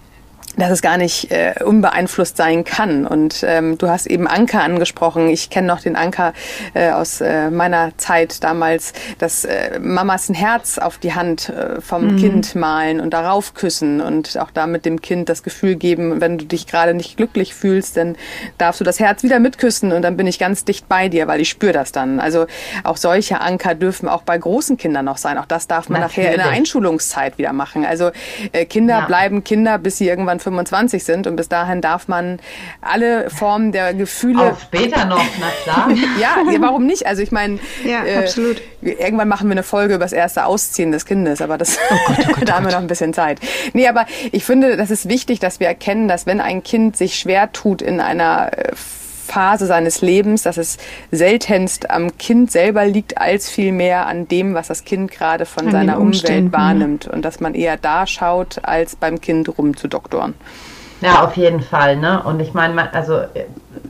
dass 0.57 0.71
es 0.71 0.83
gar 0.83 0.97
nicht 0.97 1.31
äh, 1.31 1.55
unbeeinflusst 1.65 2.37
sein 2.37 2.65
kann. 2.65 3.07
Und 3.07 3.45
ähm, 3.47 3.79
du 3.79 3.89
hast 3.89 4.07
eben 4.07 4.27
Anker 4.27 4.63
angesprochen. 4.63 5.29
Ich 5.29 5.51
kenne 5.51 5.67
noch 5.67 5.81
den 5.81 5.97
Anker 5.97 6.33
äh, 6.75 6.91
aus 6.91 7.21
äh, 7.21 7.51
meiner 7.51 7.97
Zeit 7.99 8.43
damals, 8.43 8.93
dass 9.19 9.45
äh, 9.45 9.79
Mamas 9.79 10.29
ein 10.29 10.35
Herz 10.35 10.79
auf 10.79 10.99
die 10.99 11.15
Hand 11.15 11.49
äh, 11.49 11.81
vom 11.81 12.15
mhm. 12.15 12.17
Kind 12.17 12.55
malen 12.55 13.01
und 13.01 13.11
darauf 13.13 13.55
küssen 13.55 14.01
und 14.01 14.39
auch 14.39 14.51
damit 14.51 14.85
dem 14.85 15.01
Kind 15.01 15.29
das 15.29 15.43
Gefühl 15.43 15.77
geben, 15.77 16.21
wenn 16.21 16.39
du 16.39 16.45
dich 16.45 16.67
gerade 16.67 16.95
nicht 16.95 17.17
glücklich 17.17 17.55
fühlst, 17.55 17.97
dann 17.97 18.17
darfst 18.59 18.81
du 18.81 18.85
das 18.85 18.99
Herz 19.01 19.23
wieder 19.23 19.39
mitküssen 19.39 19.93
und 19.93 20.03
dann 20.03 20.17
bin 20.17 20.27
ich 20.27 20.39
ganz 20.39 20.65
dicht 20.65 20.89
bei 20.89 21.09
dir, 21.09 21.27
weil 21.27 21.41
ich 21.41 21.49
spüre 21.49 21.73
das 21.73 21.93
dann. 21.93 22.21
Also 22.21 22.47
auch 22.85 22.97
solche 22.97 23.41
Anker 23.41 23.75
dürfen 23.75 24.09
auch 24.09 24.23
bei 24.23 24.39
großen 24.39 24.77
Kindern 24.77 25.05
noch 25.05 25.19
sein. 25.19 25.39
Auch 25.39 25.47
das 25.47 25.67
darf 25.67 25.89
man 25.89 26.01
Natürlich. 26.01 26.31
nachher 26.31 26.35
in 26.35 26.41
der 26.41 26.51
Einschulungszeit 26.51 27.39
wieder 27.39 27.53
machen. 27.53 27.85
Also 27.85 28.11
äh, 28.53 28.65
Kinder 28.65 29.01
ja. 29.01 29.07
bleiben 29.07 29.45
Kinder, 29.45 29.79
bis 29.79 29.99
sie 29.99 30.09
irgendwann 30.09 30.41
25 30.47 31.03
sind 31.03 31.27
und 31.27 31.35
bis 31.35 31.49
dahin 31.49 31.81
darf 31.81 32.07
man 32.07 32.39
alle 32.81 33.31
Formen 33.31 33.73
der 33.73 33.95
Gefühle. 33.95 34.53
Auch 34.53 34.61
später 34.61 35.05
noch, 35.07 35.25
na 35.41 35.49
klar. 35.65 35.91
ja, 36.21 36.37
warum 36.61 36.87
nicht? 36.87 37.07
Also 37.07 37.23
ich 37.23 37.33
meine, 37.33 37.59
ja, 37.85 38.05
äh, 38.05 38.19
absolut. 38.19 38.63
Irgendwann 38.81 39.27
machen 39.27 39.49
wir 39.49 39.53
eine 39.53 39.65
Folge 39.65 39.95
über 39.95 40.05
das 40.05 40.13
erste 40.13 40.47
Ausziehen 40.47 40.93
des 40.93 41.05
Kindes, 41.05 41.43
aber 41.43 41.59
das, 41.59 41.79
oh 41.91 41.97
Gott, 42.07 42.17
oh 42.29 42.33
Gott, 42.35 42.49
da 42.49 42.57
haben 42.57 42.67
wir 42.67 42.73
noch 42.73 42.79
ein 42.79 42.87
bisschen 42.87 43.13
Zeit. 43.13 43.41
Nee, 43.73 43.89
aber 43.89 44.07
ich 44.31 44.45
finde, 44.45 44.77
das 44.77 44.91
ist 44.93 45.09
wichtig, 45.09 45.41
dass 45.41 45.59
wir 45.59 45.67
erkennen, 45.67 46.07
dass 46.07 46.27
wenn 46.27 46.41
ein 46.41 46.63
Kind 46.63 46.97
sich 46.97 47.19
schwer 47.19 47.51
tut 47.53 47.83
in 47.83 48.01
einer 48.01 48.57
äh, 48.57 48.73
Phase 49.27 49.67
seines 49.67 50.01
Lebens, 50.01 50.43
dass 50.43 50.57
es 50.57 50.79
seltenst 51.11 51.91
am 51.91 52.17
Kind 52.17 52.51
selber 52.51 52.87
liegt, 52.87 53.19
als 53.19 53.51
vielmehr 53.51 54.07
an 54.07 54.29
dem, 54.29 54.55
was 54.55 54.69
das 54.69 54.85
Kind 54.85 55.11
gerade 55.11 55.45
von 55.45 55.67
an 55.67 55.73
seiner 55.73 55.99
Umwelt 56.01 56.53
wahrnimmt. 56.53 57.07
Und 57.07 57.25
dass 57.25 57.41
man 57.41 57.55
eher 57.55 57.77
da 57.77 58.07
schaut, 58.07 58.65
als 58.65 58.97
beim 58.97 59.21
Kind 59.21 59.59
rumzudoktoren. 59.59 60.35
Ja, 61.01 61.25
auf 61.25 61.37
jeden 61.37 61.61
Fall. 61.61 61.97
Ne? 61.97 62.23
Und 62.23 62.41
ich 62.41 62.55
meine, 62.55 62.93
also, 62.95 63.21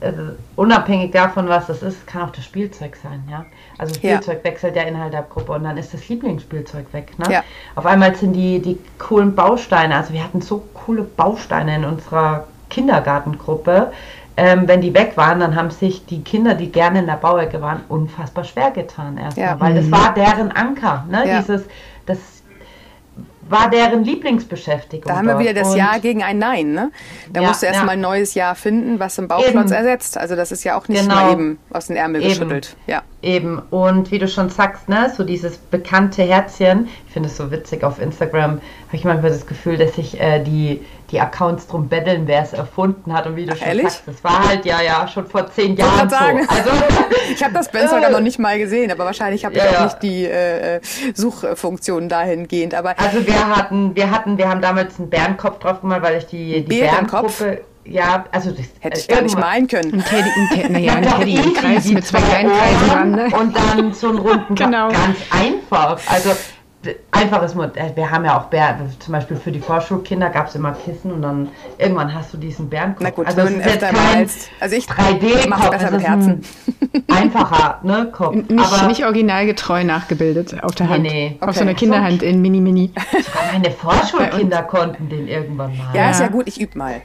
also, 0.00 0.22
unabhängig 0.56 1.12
davon, 1.12 1.48
was 1.48 1.66
das 1.66 1.82
ist, 1.82 2.06
kann 2.06 2.22
auch 2.22 2.32
das 2.32 2.44
Spielzeug 2.44 2.96
sein. 3.00 3.22
Ja? 3.30 3.46
Also 3.78 3.94
Spielzeug 3.94 4.38
ja. 4.38 4.50
wechselt 4.50 4.74
der 4.74 4.88
Inhalt 4.88 5.12
der 5.12 5.22
Gruppe 5.22 5.52
und 5.52 5.64
dann 5.64 5.76
ist 5.76 5.94
das 5.94 6.08
Lieblingsspielzeug 6.08 6.92
weg. 6.92 7.16
Ne? 7.18 7.26
Ja. 7.30 7.44
Auf 7.76 7.86
einmal 7.86 8.14
sind 8.16 8.32
die, 8.32 8.60
die 8.60 8.78
coolen 8.98 9.34
Bausteine, 9.34 9.94
also 9.94 10.12
wir 10.12 10.24
hatten 10.24 10.40
so 10.40 10.64
coole 10.74 11.02
Bausteine 11.02 11.76
in 11.76 11.84
unserer 11.84 12.46
Kindergartengruppe 12.70 13.92
ähm, 14.36 14.68
wenn 14.68 14.80
die 14.80 14.94
weg 14.94 15.12
waren, 15.16 15.40
dann 15.40 15.56
haben 15.56 15.70
sich 15.70 16.04
die 16.06 16.22
Kinder, 16.22 16.54
die 16.54 16.70
gerne 16.70 17.00
in 17.00 17.06
der 17.06 17.16
Bauecke 17.16 17.60
waren, 17.62 17.82
unfassbar 17.88 18.44
schwer 18.44 18.70
getan 18.70 19.16
erstmal, 19.16 19.46
ja. 19.46 19.60
weil 19.60 19.74
das 19.74 19.86
mhm. 19.86 19.92
war 19.92 20.14
deren 20.14 20.52
Anker, 20.52 21.06
ne? 21.10 21.26
Ja. 21.26 21.40
Dieses, 21.40 21.64
das 22.04 22.18
war 23.48 23.70
deren 23.70 24.04
Lieblingsbeschäftigung. 24.04 25.06
Da 25.06 25.18
haben 25.18 25.26
wir 25.26 25.38
wieder 25.38 25.54
das 25.54 25.68
und 25.68 25.78
Ja 25.78 25.98
gegen 25.98 26.22
ein 26.22 26.38
Nein. 26.38 26.72
Ne? 26.72 26.90
Da 27.32 27.40
ja, 27.40 27.48
musst 27.48 27.62
du 27.62 27.66
erstmal 27.66 27.88
ja. 27.88 27.92
ein 27.92 28.00
neues 28.00 28.34
Ja 28.34 28.54
finden, 28.54 28.98
was 28.98 29.18
im 29.18 29.28
Bauklotz 29.28 29.70
eben. 29.70 29.72
ersetzt. 29.72 30.18
Also 30.18 30.36
das 30.36 30.52
ist 30.52 30.64
ja 30.64 30.76
auch 30.76 30.88
nicht 30.88 31.02
genau. 31.02 31.14
mal 31.14 31.32
eben 31.32 31.58
aus 31.70 31.86
den 31.86 31.96
Ärmel 31.96 32.22
eben. 32.22 32.30
geschüttelt. 32.30 32.76
Ja. 32.86 33.02
Eben. 33.22 33.60
Und 33.70 34.10
wie 34.10 34.18
du 34.18 34.28
schon 34.28 34.50
sagst, 34.50 34.88
ne, 34.88 35.12
so 35.16 35.24
dieses 35.24 35.58
bekannte 35.58 36.22
Herzchen, 36.22 36.88
ich 37.06 37.12
finde 37.12 37.28
es 37.28 37.36
so 37.36 37.50
witzig 37.50 37.84
auf 37.84 38.00
Instagram, 38.00 38.52
habe 38.52 38.60
ich 38.92 39.04
manchmal 39.04 39.30
das 39.30 39.46
Gefühl, 39.46 39.76
dass 39.76 39.94
sich 39.94 40.20
äh, 40.20 40.42
die 40.42 40.84
die 41.10 41.20
Accounts 41.20 41.66
drum 41.66 41.88
betteln, 41.88 42.22
wer 42.26 42.42
es 42.42 42.52
erfunden 42.52 43.12
hat 43.12 43.26
und 43.26 43.36
wie 43.36 43.46
du 43.46 43.52
Ach, 43.52 43.56
schon 43.56 43.68
ehrlich? 43.68 43.84
sagst, 43.84 44.02
das 44.06 44.24
war 44.24 44.48
halt 44.48 44.64
ja 44.64 44.80
ja 44.82 45.06
schon 45.06 45.26
vor 45.26 45.48
zehn 45.50 45.76
Jahren 45.76 46.08
so. 46.08 46.16
Sagen. 46.16 46.46
Also, 46.48 46.70
ich 47.32 47.42
habe 47.42 47.54
das 47.54 47.70
Ben 47.70 47.88
sogar 47.88 48.10
noch 48.10 48.20
nicht 48.20 48.38
mal 48.38 48.58
gesehen, 48.58 48.90
aber 48.90 49.04
wahrscheinlich 49.04 49.44
habe 49.44 49.54
ich 49.54 49.62
ja, 49.62 49.68
auch 49.68 49.72
ja. 49.72 49.84
nicht 49.84 50.02
die 50.02 50.24
äh, 50.24 50.80
Suchfunktion 51.14 52.08
dahingehend. 52.08 52.74
Aber 52.74 52.98
also 52.98 53.26
wir 53.26 53.56
hatten, 53.56 53.94
wir 53.94 54.10
hatten, 54.10 54.38
wir 54.38 54.48
haben 54.48 54.60
damals 54.60 54.98
einen 54.98 55.10
Bärenkopf 55.10 55.58
drauf 55.60 55.80
gemacht, 55.80 56.02
weil 56.02 56.18
ich 56.18 56.26
die, 56.26 56.64
die 56.64 56.80
Bärengruppe 56.80 57.60
ja, 57.88 58.24
also 58.32 58.50
das 58.50 58.66
hätte 58.80 58.98
ich 58.98 59.08
gar 59.08 59.22
nicht 59.22 59.38
malen 59.38 59.68
können. 59.68 59.94
Ein 59.94 60.04
Teddy, 60.04 60.28
ein 60.28 60.48
Teddy, 60.54 60.72
naja, 60.72 60.94
ein 60.94 61.02
Teddy 61.20 61.36
im 61.36 61.54
Kreis 61.54 61.84
mit 61.86 62.04
zwei 62.04 62.20
kleinen 62.20 62.50
Kreisen 62.50 62.88
dran. 62.88 63.10
Ne? 63.12 63.28
Und 63.38 63.56
dann 63.56 63.92
so 63.92 64.08
einen 64.08 64.18
runden 64.18 64.54
genau. 64.54 64.88
ganz 64.88 65.18
einfach. 65.30 66.00
Also 66.08 66.30
einfaches 67.10 67.54
Modell. 67.54 67.92
Wir 67.94 68.10
haben 68.10 68.24
ja 68.24 68.38
auch 68.38 68.44
Bär, 68.44 68.78
zum 68.98 69.12
Beispiel 69.12 69.36
für 69.36 69.52
die 69.52 69.60
Vorschulkinder 69.60 70.30
gab 70.30 70.48
es 70.48 70.54
immer 70.54 70.72
Kissen 70.72 71.12
und 71.12 71.22
dann 71.22 71.48
irgendwann 71.78 72.12
hast 72.14 72.32
du 72.32 72.38
diesen 72.38 72.68
Bärenkopf. 72.68 73.02
Na 73.02 73.10
gut, 73.10 73.26
also, 73.26 73.40
es 73.42 73.50
ist 73.50 73.64
jetzt 73.66 73.80
kein 73.80 74.16
als, 74.18 74.48
also 74.60 74.76
ich 74.76 74.86
3D 74.86 75.48
mache 75.48 75.70
besser 75.70 75.90
mit 75.90 76.02
Herzen. 76.02 76.40
Einfacher, 77.08 77.80
ne, 77.82 78.08
Kopf. 78.12 78.34
Nicht, 78.34 78.72
Aber 78.72 78.88
nicht 78.88 79.04
originalgetreu 79.04 79.84
nachgebildet 79.84 80.62
auf 80.62 80.74
der 80.74 80.88
Hand. 80.88 81.02
Nee, 81.02 81.30
nee. 81.30 81.36
Auf 81.40 81.48
okay. 81.48 81.58
so 81.58 81.60
einer 81.62 81.74
Kinderhand 81.74 82.22
in 82.22 82.42
Mini-Mini. 82.42 82.92
Meine 83.52 83.70
Vorschulkinder 83.70 84.62
konnten 84.64 85.08
den 85.08 85.28
irgendwann 85.28 85.76
mal. 85.76 85.94
Ja, 85.94 86.02
ja, 86.02 86.10
ist 86.10 86.20
ja 86.20 86.28
gut, 86.28 86.46
ich 86.48 86.60
übe 86.60 86.78
mal. 86.78 87.02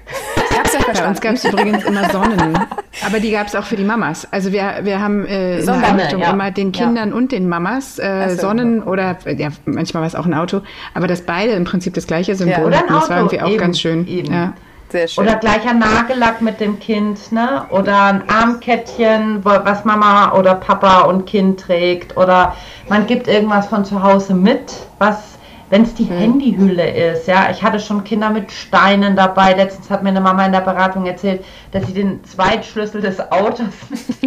Bei 0.94 1.08
uns 1.08 1.22
gab 1.22 1.34
es 1.34 1.46
übrigens 1.46 1.84
immer 1.84 2.10
Sonnen. 2.10 2.58
Aber 3.06 3.19
die 3.19 3.32
gab 3.32 3.47
es 3.47 3.56
auch 3.56 3.63
für 3.63 3.75
die 3.75 3.84
Mamas. 3.84 4.27
Also 4.32 4.51
wir, 4.51 4.80
wir 4.84 5.01
haben 5.01 5.25
äh, 5.25 5.60
in 5.60 5.65
der 5.65 5.75
Einrichtung 5.75 6.21
ja. 6.21 6.32
immer 6.32 6.51
den 6.51 6.71
Kindern 6.71 7.10
ja. 7.10 7.15
und 7.15 7.32
den 7.32 7.47
Mamas 7.47 7.97
äh, 7.99 8.36
Sonnen 8.36 8.84
oder 8.84 9.17
ja, 9.38 9.49
manchmal 9.65 10.01
war 10.01 10.08
es 10.08 10.15
auch 10.15 10.25
ein 10.25 10.34
Auto, 10.34 10.62
aber 10.93 11.08
dass 11.08 11.21
beide 11.21 11.54
im 11.54 11.63
Prinzip 11.63 11.93
das 11.93 12.06
gleiche 12.06 12.36
Symbol 12.36 12.71
ja, 12.71 12.80
hatten, 12.80 12.93
das 12.93 13.10
war 13.10 13.17
irgendwie 13.17 13.41
auch 13.41 13.49
eben, 13.49 13.58
ganz 13.58 13.80
schön. 13.80 14.08
Eben. 14.08 14.34
Ja. 14.34 14.54
Sehr 14.89 15.08
schön. 15.08 15.23
Oder 15.23 15.38
gleicher 15.38 15.73
Nagellack 15.73 16.41
mit 16.41 16.60
dem 16.60 16.77
Kind, 16.80 17.32
ne? 17.32 17.63
Oder 17.69 18.04
ein 18.04 18.23
Armkettchen, 18.30 19.39
was 19.43 19.86
Mama 19.86 20.34
oder 20.34 20.56
Papa 20.56 21.04
und 21.04 21.25
Kind 21.25 21.62
trägt. 21.62 22.17
Oder 22.17 22.58
man 22.89 23.08
gibt 23.08 23.30
irgendwas 23.30 23.67
von 23.67 23.86
zu 23.86 24.04
Hause 24.04 24.34
mit, 24.34 24.73
was 24.99 25.38
wenn 25.72 25.84
es 25.84 25.96
die 25.96 26.08
hm. 26.08 26.18
Handyhülle 26.18 26.90
ist, 26.92 27.28
ja, 27.28 27.50
ich 27.50 27.64
hatte 27.64 27.80
schon 27.80 28.04
Kinder 28.04 28.30
mit 28.30 28.52
Steinen 28.52 29.16
dabei. 29.16 29.54
Letztens 29.54 29.90
hat 29.90 30.04
mir 30.04 30.10
eine 30.10 30.20
Mama 30.20 30.46
in 30.46 30.52
der 30.52 30.60
Beratung 30.60 31.06
erzählt, 31.06 31.46
dass 31.72 31.88
sie 31.88 31.94
den 31.94 32.22
Zweitschlüssel 32.26 33.02
des 33.02 33.20
Autos. 33.32 33.68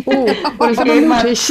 Oh, 0.07 0.27
oh 0.59 0.67
das 0.67 0.73
ist 0.73 0.79
aber 0.81 0.95
mutig. 0.95 1.49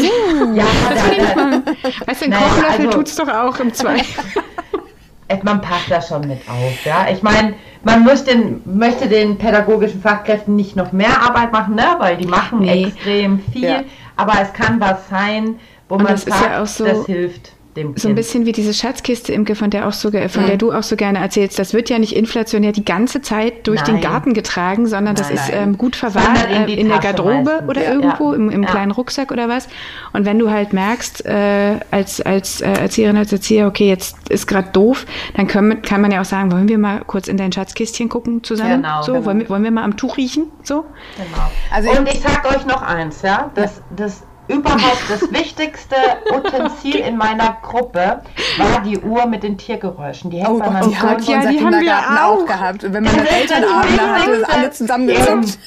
Ja, 0.54 0.66
das 0.90 1.34
da, 1.34 1.62
da, 1.62 2.08
weißt 2.08 2.22
du, 2.22 2.26
ein 2.26 2.32
naja, 2.32 2.44
Kochlöffel 2.44 2.86
also, 2.86 2.98
tut's 2.98 3.16
doch 3.16 3.28
auch 3.28 3.60
im 3.60 3.74
Zweifel. 3.74 4.24
man 5.44 5.62
passt 5.62 5.90
da 5.90 6.02
schon 6.02 6.28
mit 6.28 6.42
auf, 6.48 6.86
ja. 6.86 7.08
Ich 7.12 7.24
meine, 7.24 7.56
man 7.84 8.04
muss 8.04 8.26
den, 8.26 8.62
möchte 8.66 9.08
den 9.08 9.38
pädagogischen 9.38 10.02
Fachkräften 10.02 10.56
nicht 10.56 10.76
noch 10.76 10.92
mehr 10.92 11.22
Arbeit 11.22 11.52
machen, 11.52 11.76
ne, 11.76 11.96
weil 11.98 12.18
die 12.18 12.28
machen 12.28 12.60
nee. 12.60 12.86
extrem 12.86 13.40
viel. 13.40 13.64
Ja. 13.64 13.84
Aber 14.18 14.34
es 14.42 14.54
kann 14.54 14.80
was 14.80 15.10
sein, 15.10 15.56
wo 15.90 15.96
Und 15.96 16.04
man 16.04 16.18
sagt, 16.18 16.46
ja 16.46 16.66
so, 16.66 16.86
das 16.86 17.06
hilft 17.06 17.54
dem 17.76 17.98
So 17.98 18.08
ein 18.08 18.16
bisschen 18.16 18.46
wie 18.46 18.52
diese 18.52 18.74
Schatzkiste, 18.74 19.34
Imke, 19.34 19.56
von 19.56 19.70
der, 19.70 19.88
auch 19.88 19.94
so, 19.94 20.12
von 20.12 20.46
der 20.46 20.58
du 20.58 20.72
auch 20.72 20.84
so 20.84 20.96
gerne 20.96 21.20
erzählst. 21.20 21.58
Das 21.60 21.74
wird 21.74 21.90
ja 21.90 22.00
nicht 22.00 22.16
inflationär 22.16 22.72
die 22.72 22.86
ganze 22.86 23.22
Zeit 23.22 23.68
durch 23.68 23.82
nein. 23.82 23.96
den 23.96 24.02
Garten 24.02 24.34
getragen, 24.34 24.86
sondern 24.86 25.16
das 25.16 25.30
nein, 25.30 25.38
ist 25.38 25.52
ähm, 25.54 25.78
gut 25.78 25.96
verwahrt 25.96 26.50
in, 26.50 26.70
äh, 26.70 26.74
in 26.74 26.90
der 26.90 27.00
Garderobe 27.00 27.44
meistens. 27.44 27.70
oder 27.70 27.84
ja, 27.84 27.92
irgendwo 27.92 28.32
ja. 28.32 28.36
im, 28.36 28.50
im 28.50 28.64
ja. 28.64 28.70
kleinen 28.70 28.92
Rucksack 28.92 29.32
oder 29.32 29.50
was. 29.50 29.68
Und 30.14 30.26
wenn 30.26 30.40
du 30.40 30.50
halt 30.50 30.74
merkst, 30.74 31.26
äh, 31.26 31.80
als, 31.92 32.22
als 32.22 32.62
äh, 32.62 32.72
Erzieherin, 32.72 33.18
als 33.18 33.32
Erzieher, 33.32 33.68
okay, 33.68 33.88
jetzt 33.88 34.30
ist 34.30 34.48
gerade 34.48 34.70
doof, 34.72 35.06
dann 35.36 35.48
können, 35.48 35.82
kann 35.82 36.02
man 36.02 36.12
ja 36.12 36.22
auch 36.22 36.26
sagen, 36.26 36.52
wollen 36.52 36.68
wir 36.68 36.78
mal 36.78 37.02
kurz 37.06 37.28
in 37.28 37.38
dein 37.38 37.52
Schatzkistchen 37.52 38.10
gucken 38.10 38.44
zusammen? 38.44 38.84
Genau, 38.84 39.02
so, 39.02 39.14
genau. 39.14 39.26
Wollen, 39.26 39.40
wir, 39.40 39.50
wollen 39.50 39.64
wir 39.64 39.72
mal 39.72 39.84
am 39.84 39.98
Tuch 39.98 40.18
riechen? 40.18 40.52
So? 40.64 40.86
Genau. 41.18 41.52
Also 41.72 41.90
Und 41.92 42.08
ich 42.10 42.22
sag 42.22 42.46
euch 42.56 42.66
noch 42.66 42.82
eins, 42.82 43.22
ja, 43.22 43.52
das, 43.56 43.82
das 43.96 44.24
überhaupt 44.48 45.04
das 45.10 45.22
wichtigste 45.32 45.96
Utensil 46.32 46.96
in 47.08 47.18
meiner 47.18 47.58
Gruppe 47.62 48.22
war 48.58 48.82
die 48.86 49.00
Uhr 49.00 49.26
mit 49.26 49.44
den 49.44 49.58
Tiergeräuschen. 49.58 50.32
Die 50.32 50.38
hängt 50.38 50.50
oh, 50.50 50.60
bei 50.60 50.70
meinem 50.70 50.90
die 50.90 50.98
hat 50.98 51.22
ja, 51.24 51.46
die 51.46 51.64
haben 51.64 51.80
wir 51.80 51.98
auch. 51.98 52.42
auch 52.42 52.46
gehabt. 52.46 52.84
Und 52.84 52.94
wenn 52.94 53.04
man 53.04 53.18
Elternabend 53.18 54.02
hatte, 54.02 54.50
alle 54.50 54.72
zusammengezuckt. 54.72 55.58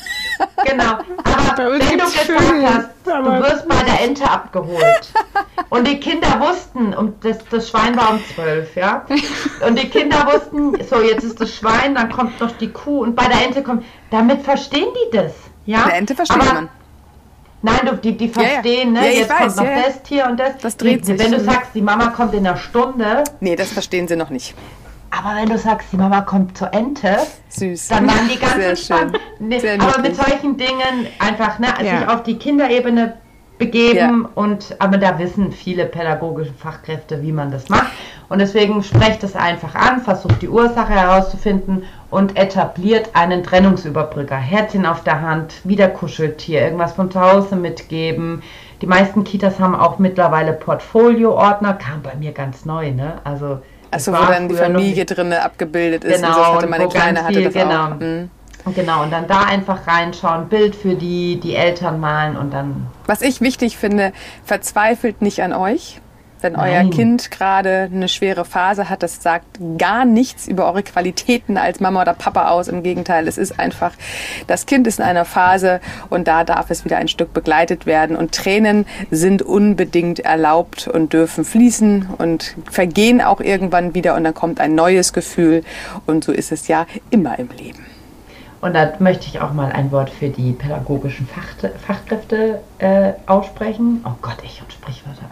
Genau. 0.64 0.98
Aber 1.24 1.72
wenn 1.72 1.80
du 1.80 2.04
gesagt 2.04 2.16
hast, 2.16 2.90
du 3.04 3.42
wirst 3.42 3.68
bei 3.68 3.82
der 3.84 4.02
Ente 4.02 4.30
abgeholt. 4.30 5.12
Und 5.70 5.86
die 5.88 5.98
Kinder 5.98 6.40
wussten, 6.40 6.94
und 6.94 7.24
das, 7.24 7.38
das 7.50 7.68
Schwein 7.70 7.96
war 7.96 8.10
um 8.10 8.20
zwölf, 8.34 8.76
ja. 8.76 9.04
Und 9.66 9.76
die 9.76 9.88
Kinder 9.88 10.26
wussten, 10.26 10.76
so 10.84 11.00
jetzt 11.00 11.24
ist 11.24 11.40
das 11.40 11.54
Schwein, 11.54 11.94
dann 11.94 12.10
kommt 12.10 12.40
noch 12.40 12.52
die 12.52 12.70
Kuh 12.70 13.02
und 13.02 13.16
bei 13.16 13.26
der 13.26 13.44
Ente 13.44 13.62
kommt. 13.62 13.84
Damit 14.10 14.42
verstehen 14.42 14.86
die 14.94 15.16
das. 15.16 15.32
Ja? 15.64 15.82
Bei 15.82 15.90
der 15.90 15.98
Ente 15.98 16.14
versteht 16.14 16.40
Aber, 16.40 16.54
man. 16.54 16.68
Nein, 17.62 17.80
du, 17.84 17.96
die, 17.96 18.16
die 18.16 18.28
verstehen, 18.28 18.94
ja, 18.94 19.02
ja. 19.02 19.08
ne? 19.08 19.12
Ja, 19.12 19.20
Jetzt 19.20 19.30
weiß, 19.30 19.56
kommt 19.56 19.56
noch 19.56 19.84
das 19.84 20.02
Tier 20.02 20.26
und 20.26 20.38
das. 20.38 20.58
Das 20.58 20.76
dreht 20.76 21.00
die, 21.00 21.04
sich. 21.06 21.18
Wenn 21.18 21.32
du 21.32 21.40
sagst, 21.40 21.70
die 21.74 21.82
Mama 21.82 22.08
kommt 22.08 22.34
in 22.34 22.46
einer 22.46 22.56
Stunde. 22.56 23.24
Nee, 23.40 23.56
das 23.56 23.70
verstehen 23.70 24.06
sie 24.06 24.16
noch 24.16 24.30
nicht. 24.30 24.54
Aber 25.10 25.36
wenn 25.36 25.48
du 25.48 25.58
sagst, 25.58 25.88
die 25.92 25.96
Mama 25.96 26.20
kommt 26.20 26.58
zur 26.58 26.72
Ente, 26.74 27.18
Süß. 27.48 27.88
dann 27.88 28.06
waren 28.06 28.28
die 28.28 28.36
ganz 28.40 28.54
Sehr 28.54 28.68
entspannt. 28.70 29.18
Nee, 29.38 29.60
aber 29.78 30.00
mit 30.00 30.16
solchen 30.16 30.56
Dingen 30.56 31.06
einfach 31.18 31.58
ne, 31.58 31.68
sich 31.80 32.08
auf 32.08 32.22
die 32.22 32.36
Kinderebene 32.36 33.14
begeben 33.58 34.22
ja. 34.22 34.30
und 34.34 34.76
aber 34.78 34.98
da 34.98 35.18
wissen 35.18 35.52
viele 35.52 35.86
pädagogische 35.86 36.52
Fachkräfte, 36.52 37.22
wie 37.22 37.32
man 37.32 37.50
das 37.50 37.68
macht 37.68 37.92
und 38.28 38.40
deswegen 38.40 38.82
sprecht 38.82 39.22
es 39.22 39.36
einfach 39.36 39.74
an, 39.74 40.00
versucht 40.00 40.42
die 40.42 40.48
Ursache 40.48 40.92
herauszufinden 40.92 41.84
und 42.10 42.36
etabliert 42.36 43.10
einen 43.14 43.42
Trennungsüberbrücker. 43.42 44.36
Herzchen 44.36 44.84
auf 44.84 45.04
der 45.04 45.20
Hand, 45.20 45.54
wieder 45.64 45.88
Kuscheltier, 45.88 46.62
irgendwas 46.62 46.92
von 46.92 47.10
zu 47.10 47.20
Hause 47.20 47.54
mitgeben. 47.54 48.42
Die 48.82 48.86
meisten 48.86 49.22
Kitas 49.22 49.60
haben 49.60 49.74
auch 49.74 49.98
mittlerweile 49.98 50.52
Portfolio-Ordner, 50.52 51.74
kam 51.74 52.02
bei 52.02 52.14
mir 52.16 52.32
ganz 52.32 52.64
neu, 52.64 52.90
ne? 52.90 53.14
Also 53.24 53.60
Achso, 53.92 54.12
wo 54.12 54.16
dann 54.16 54.48
die 54.48 54.56
Familie 54.56 55.04
drin 55.04 55.32
abgebildet 55.32 56.04
ist. 56.04 56.16
Genau, 56.16 56.28
und 56.28 56.34
so 56.34 56.54
hatte 56.56 56.66
meine 56.66 56.88
Kleine 56.88 57.24
hatte 57.24 57.42
das 57.42 57.54
genau. 57.54 57.86
auch. 57.86 58.00
Mhm. 58.00 58.30
Genau, 58.74 59.04
und 59.04 59.12
dann 59.12 59.28
da 59.28 59.42
einfach 59.42 59.86
reinschauen, 59.86 60.48
Bild 60.48 60.74
für 60.74 60.94
die, 60.94 61.38
die 61.40 61.54
Eltern 61.54 62.00
malen 62.00 62.36
und 62.36 62.52
dann. 62.52 62.88
Was 63.06 63.22
ich 63.22 63.40
wichtig 63.40 63.76
finde, 63.76 64.12
verzweifelt 64.44 65.22
nicht 65.22 65.42
an 65.42 65.52
euch. 65.52 66.00
Wenn 66.42 66.52
Nein. 66.52 66.84
euer 66.86 66.90
Kind 66.90 67.30
gerade 67.30 67.88
eine 67.90 68.08
schwere 68.08 68.44
Phase 68.44 68.90
hat, 68.90 69.02
das 69.02 69.22
sagt 69.22 69.58
gar 69.78 70.04
nichts 70.04 70.46
über 70.46 70.66
eure 70.66 70.82
Qualitäten 70.82 71.56
als 71.56 71.80
Mama 71.80 72.02
oder 72.02 72.12
Papa 72.12 72.50
aus. 72.50 72.68
Im 72.68 72.82
Gegenteil, 72.82 73.26
es 73.26 73.38
ist 73.38 73.58
einfach, 73.58 73.92
das 74.46 74.66
Kind 74.66 74.86
ist 74.86 74.98
in 74.98 75.04
einer 75.06 75.24
Phase 75.24 75.80
und 76.10 76.28
da 76.28 76.44
darf 76.44 76.70
es 76.70 76.84
wieder 76.84 76.98
ein 76.98 77.08
Stück 77.08 77.32
begleitet 77.32 77.86
werden. 77.86 78.16
Und 78.16 78.34
Tränen 78.34 78.86
sind 79.10 79.40
unbedingt 79.40 80.20
erlaubt 80.20 80.88
und 80.88 81.14
dürfen 81.14 81.44
fließen 81.44 82.08
und 82.18 82.54
vergehen 82.70 83.22
auch 83.22 83.40
irgendwann 83.40 83.94
wieder 83.94 84.14
und 84.14 84.24
dann 84.24 84.34
kommt 84.34 84.60
ein 84.60 84.74
neues 84.74 85.14
Gefühl. 85.14 85.64
Und 86.04 86.22
so 86.22 86.32
ist 86.32 86.52
es 86.52 86.68
ja 86.68 86.86
immer 87.10 87.38
im 87.38 87.48
Leben. 87.56 87.95
Und 88.66 88.74
da 88.74 88.94
möchte 88.98 89.26
ich 89.26 89.40
auch 89.40 89.52
mal 89.52 89.70
ein 89.70 89.92
Wort 89.92 90.10
für 90.10 90.28
die 90.28 90.50
pädagogischen 90.50 91.28
Fachkräfte 91.86 92.58
äh, 92.78 93.12
aussprechen. 93.26 94.04
Oh 94.04 94.16
Gott, 94.20 94.38
ich 94.42 94.60
und 94.60 94.72
Sprichwörter. 94.72 95.26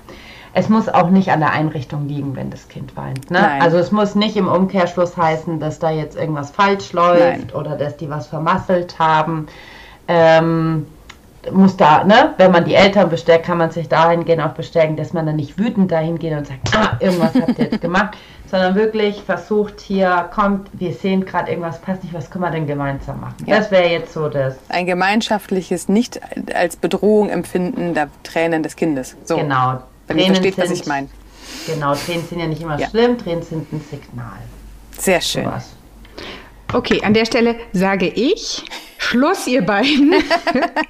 Es 0.53 0.69
muss 0.69 0.89
auch 0.89 1.11
nicht 1.11 1.33
an 1.33 1.41
der 1.41 1.51
Einrichtung 1.51 2.07
liegen, 2.07 2.37
wenn 2.37 2.51
das 2.51 2.69
Kind 2.69 2.97
weint. 2.97 3.33
Ne? 3.33 3.61
Also 3.61 3.77
es 3.79 3.91
muss 3.91 4.15
nicht 4.15 4.37
im 4.37 4.47
Umkehrschluss 4.47 5.17
heißen, 5.17 5.59
dass 5.59 5.81
da 5.81 5.91
jetzt 5.91 6.17
irgendwas 6.17 6.53
falsch 6.53 6.93
läuft 6.93 7.49
Nein. 7.49 7.61
oder 7.61 7.77
dass 7.77 7.97
die 7.97 8.09
was 8.09 8.29
vermasselt 8.29 9.01
haben. 9.01 9.49
Ähm, 10.07 10.87
muss 11.53 11.77
da, 11.77 12.05
ne, 12.05 12.35
wenn 12.37 12.51
man 12.51 12.65
die 12.65 12.75
Eltern 12.75 13.11
bestärkt, 13.11 13.47
kann 13.47 13.59
man 13.59 13.71
sich 13.71 13.89
dahingehend 13.89 14.43
auch 14.43 14.53
bestärken, 14.53 14.97
dass 14.97 15.13
man 15.13 15.27
dann 15.27 15.37
nicht 15.37 15.59
wütend 15.59 15.91
dahin 15.91 16.19
geht 16.19 16.33
und 16.33 16.47
sagt, 16.47 16.75
ah, 16.75 16.97
irgendwas 17.01 17.35
habt 17.35 17.59
ihr 17.59 17.67
jetzt 17.67 17.81
gemacht, 17.81 18.17
sondern 18.51 18.75
wirklich 18.75 19.23
versucht 19.23 19.81
hier, 19.81 20.29
kommt, 20.35 20.69
wir 20.73 20.93
sehen 20.93 21.25
gerade 21.25 21.51
irgendwas 21.51 21.81
passt 21.81 22.03
nicht, 22.03 22.15
was 22.15 22.31
können 22.31 22.45
wir 22.45 22.51
denn 22.51 22.67
gemeinsam 22.67 23.21
machen? 23.21 23.37
Ja. 23.47 23.59
Das 23.59 23.71
wäre 23.71 23.89
jetzt 23.89 24.13
so 24.13 24.29
das. 24.29 24.57
Ein 24.69 24.87
gemeinschaftliches, 24.87 25.89
nicht 25.89 26.21
als 26.55 26.77
Bedrohung 26.77 27.31
empfinden 27.31 27.95
der 27.95 28.09
Tränen 28.23 28.63
des 28.63 28.77
Kindes. 28.77 29.17
So. 29.25 29.37
Genau. 29.37 29.83
Wenn 30.07 30.17
Tränen 30.19 30.19
ihr 30.19 30.27
versteht, 30.27 30.55
sind, 30.55 30.71
was 30.71 30.81
ich 30.81 30.87
meine. 30.87 31.09
Genau, 31.67 31.95
Tränen 31.95 32.27
sind 32.27 32.41
ja 32.41 32.47
nicht 32.47 32.63
immer 32.63 32.79
ja. 32.79 32.89
schlimm, 32.89 33.19
Tränen 33.19 33.43
sind 33.43 33.73
ein 33.73 33.81
Signal. 33.91 34.39
Sehr 34.99 35.21
schön. 35.21 35.45
So 35.45 35.51
Okay, 36.75 37.01
an 37.05 37.15
der 37.15 37.25
Stelle 37.25 37.57
sage 37.73 38.09
ich, 38.09 38.65
Schluss, 39.05 39.47
ihr 39.47 39.63
beiden. 39.63 40.15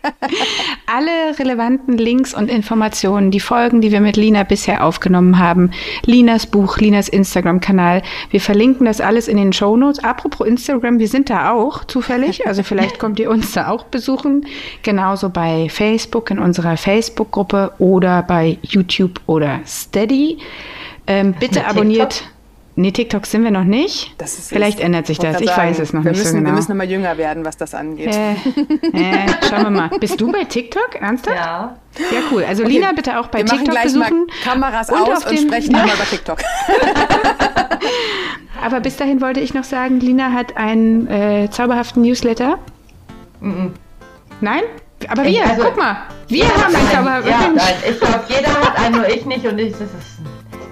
Alle 0.86 1.36
relevanten 1.36 1.98
Links 1.98 2.32
und 2.32 2.48
Informationen, 2.48 3.32
die 3.32 3.40
Folgen, 3.40 3.80
die 3.80 3.90
wir 3.90 4.00
mit 4.00 4.16
Lina 4.16 4.44
bisher 4.44 4.84
aufgenommen 4.84 5.38
haben, 5.38 5.72
Linas 6.06 6.46
Buch, 6.46 6.78
Linas 6.78 7.08
Instagram-Kanal, 7.08 8.02
wir 8.30 8.40
verlinken 8.40 8.86
das 8.86 9.00
alles 9.00 9.26
in 9.26 9.36
den 9.36 9.52
Show 9.52 9.76
Notes. 9.76 10.02
Apropos 10.02 10.46
Instagram, 10.46 11.00
wir 11.00 11.08
sind 11.08 11.28
da 11.28 11.50
auch 11.50 11.84
zufällig, 11.84 12.46
also 12.46 12.62
vielleicht 12.62 12.98
kommt 12.98 13.18
ihr 13.18 13.30
uns 13.30 13.52
da 13.52 13.68
auch 13.68 13.84
besuchen. 13.84 14.46
Genauso 14.82 15.28
bei 15.28 15.68
Facebook 15.68 16.30
in 16.30 16.38
unserer 16.38 16.76
Facebook-Gruppe 16.76 17.72
oder 17.78 18.22
bei 18.22 18.58
YouTube 18.62 19.20
oder 19.26 19.60
Steady. 19.66 20.38
Ähm, 21.06 21.34
bitte 21.38 21.66
abonniert. 21.66 22.24
Nee, 22.76 22.90
TikTok 22.90 23.24
sind 23.26 23.44
wir 23.44 23.52
noch 23.52 23.62
nicht. 23.62 24.16
Vielleicht 24.48 24.80
ist, 24.80 24.84
ändert 24.84 25.06
sich 25.06 25.18
das. 25.18 25.40
Ich 25.40 25.48
sagen, 25.48 25.62
weiß 25.62 25.78
es 25.78 25.92
noch 25.92 26.02
nicht 26.02 26.16
müssen, 26.16 26.26
so 26.26 26.36
genau. 26.38 26.48
Wir 26.48 26.54
müssen 26.54 26.72
noch 26.72 26.76
mal 26.76 26.90
jünger 26.90 27.16
werden, 27.16 27.44
was 27.44 27.56
das 27.56 27.72
angeht. 27.72 28.14
Äh, 28.14 28.32
äh, 28.32 28.36
schauen 29.48 29.62
wir 29.62 29.70
mal. 29.70 29.90
Bist 30.00 30.20
du 30.20 30.32
bei 30.32 30.42
TikTok? 30.42 30.96
Ernsthaft? 31.00 31.36
Ja. 31.36 31.76
Ja, 31.98 32.18
cool. 32.32 32.44
Also 32.44 32.64
okay. 32.64 32.72
Lina 32.72 32.92
bitte 32.92 33.20
auch 33.20 33.28
bei 33.28 33.38
wir 33.38 33.46
TikTok 33.46 33.70
gleich 33.70 33.84
besuchen. 33.84 34.26
Mal 34.26 34.34
Kameras 34.44 34.90
und 34.90 34.98
aus 34.98 35.24
und 35.24 35.38
sprechen 35.38 35.72
ja. 35.76 35.84
über 35.84 36.04
TikTok. 36.10 36.38
Aber 38.64 38.80
bis 38.80 38.96
dahin 38.96 39.20
wollte 39.20 39.38
ich 39.38 39.54
noch 39.54 39.64
sagen, 39.64 40.00
Lina 40.00 40.32
hat 40.32 40.56
einen 40.56 41.06
äh, 41.06 41.48
zauberhaften 41.50 42.02
Newsletter. 42.02 42.58
Mhm. 43.40 43.74
Nein? 44.40 44.62
Aber 45.08 45.24
wir, 45.24 45.46
also, 45.46 45.62
guck 45.62 45.76
mal, 45.76 45.96
wir 46.28 46.48
haben 46.48 46.74
einen 46.74 46.90
zauberhaften. 46.90 47.30
Ja, 47.30 47.48
nein, 47.54 47.74
ich 47.88 48.00
glaube, 48.00 48.24
jeder 48.28 48.48
hat 48.48 48.80
einen, 48.80 48.96
nur 48.96 49.08
ich 49.08 49.24
nicht 49.26 49.46
und 49.46 49.58
ich, 49.58 49.72
das 49.72 49.82
ist 49.82 50.18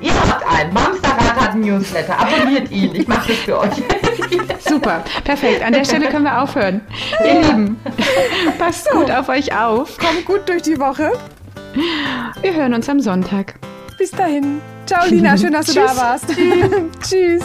Ihr 0.01 0.13
habt 0.15 0.45
einen. 0.45 0.73
Mamsterrad 0.73 1.02
hat 1.43 1.53
einen 1.53 1.63
Newsletter. 1.63 2.19
Abonniert 2.19 2.71
ihn. 2.71 2.95
Ich 2.95 3.09
mache 3.09 3.29
das 3.29 3.39
für 3.39 3.59
euch. 3.59 3.83
Super, 4.69 5.05
perfekt. 5.25 5.63
An 5.63 5.73
der 5.73 5.85
Stelle 5.85 6.09
können 6.09 6.25
wir 6.25 6.41
aufhören. 6.41 6.81
Ihr 7.25 7.43
Lieben, 7.43 7.77
passt 8.59 8.91
gut 8.91 9.11
auf 9.11 9.29
euch 9.29 9.55
auf. 9.55 9.99
Kommt 9.99 10.25
gut 10.25 10.49
durch 10.49 10.63
die 10.63 10.79
Woche. 10.79 11.13
Wir 12.41 12.55
hören 12.55 12.75
uns 12.75 12.89
am 12.89 13.01
Sonntag. 13.01 13.55
Bis 13.99 14.11
dahin. 14.11 14.61
Ciao, 14.87 15.07
Lina. 15.07 15.37
Schön, 15.37 15.53
dass 15.53 15.67
du 15.67 15.75
da 15.75 15.97
warst. 15.97 16.27
Tschüss. 17.03 17.43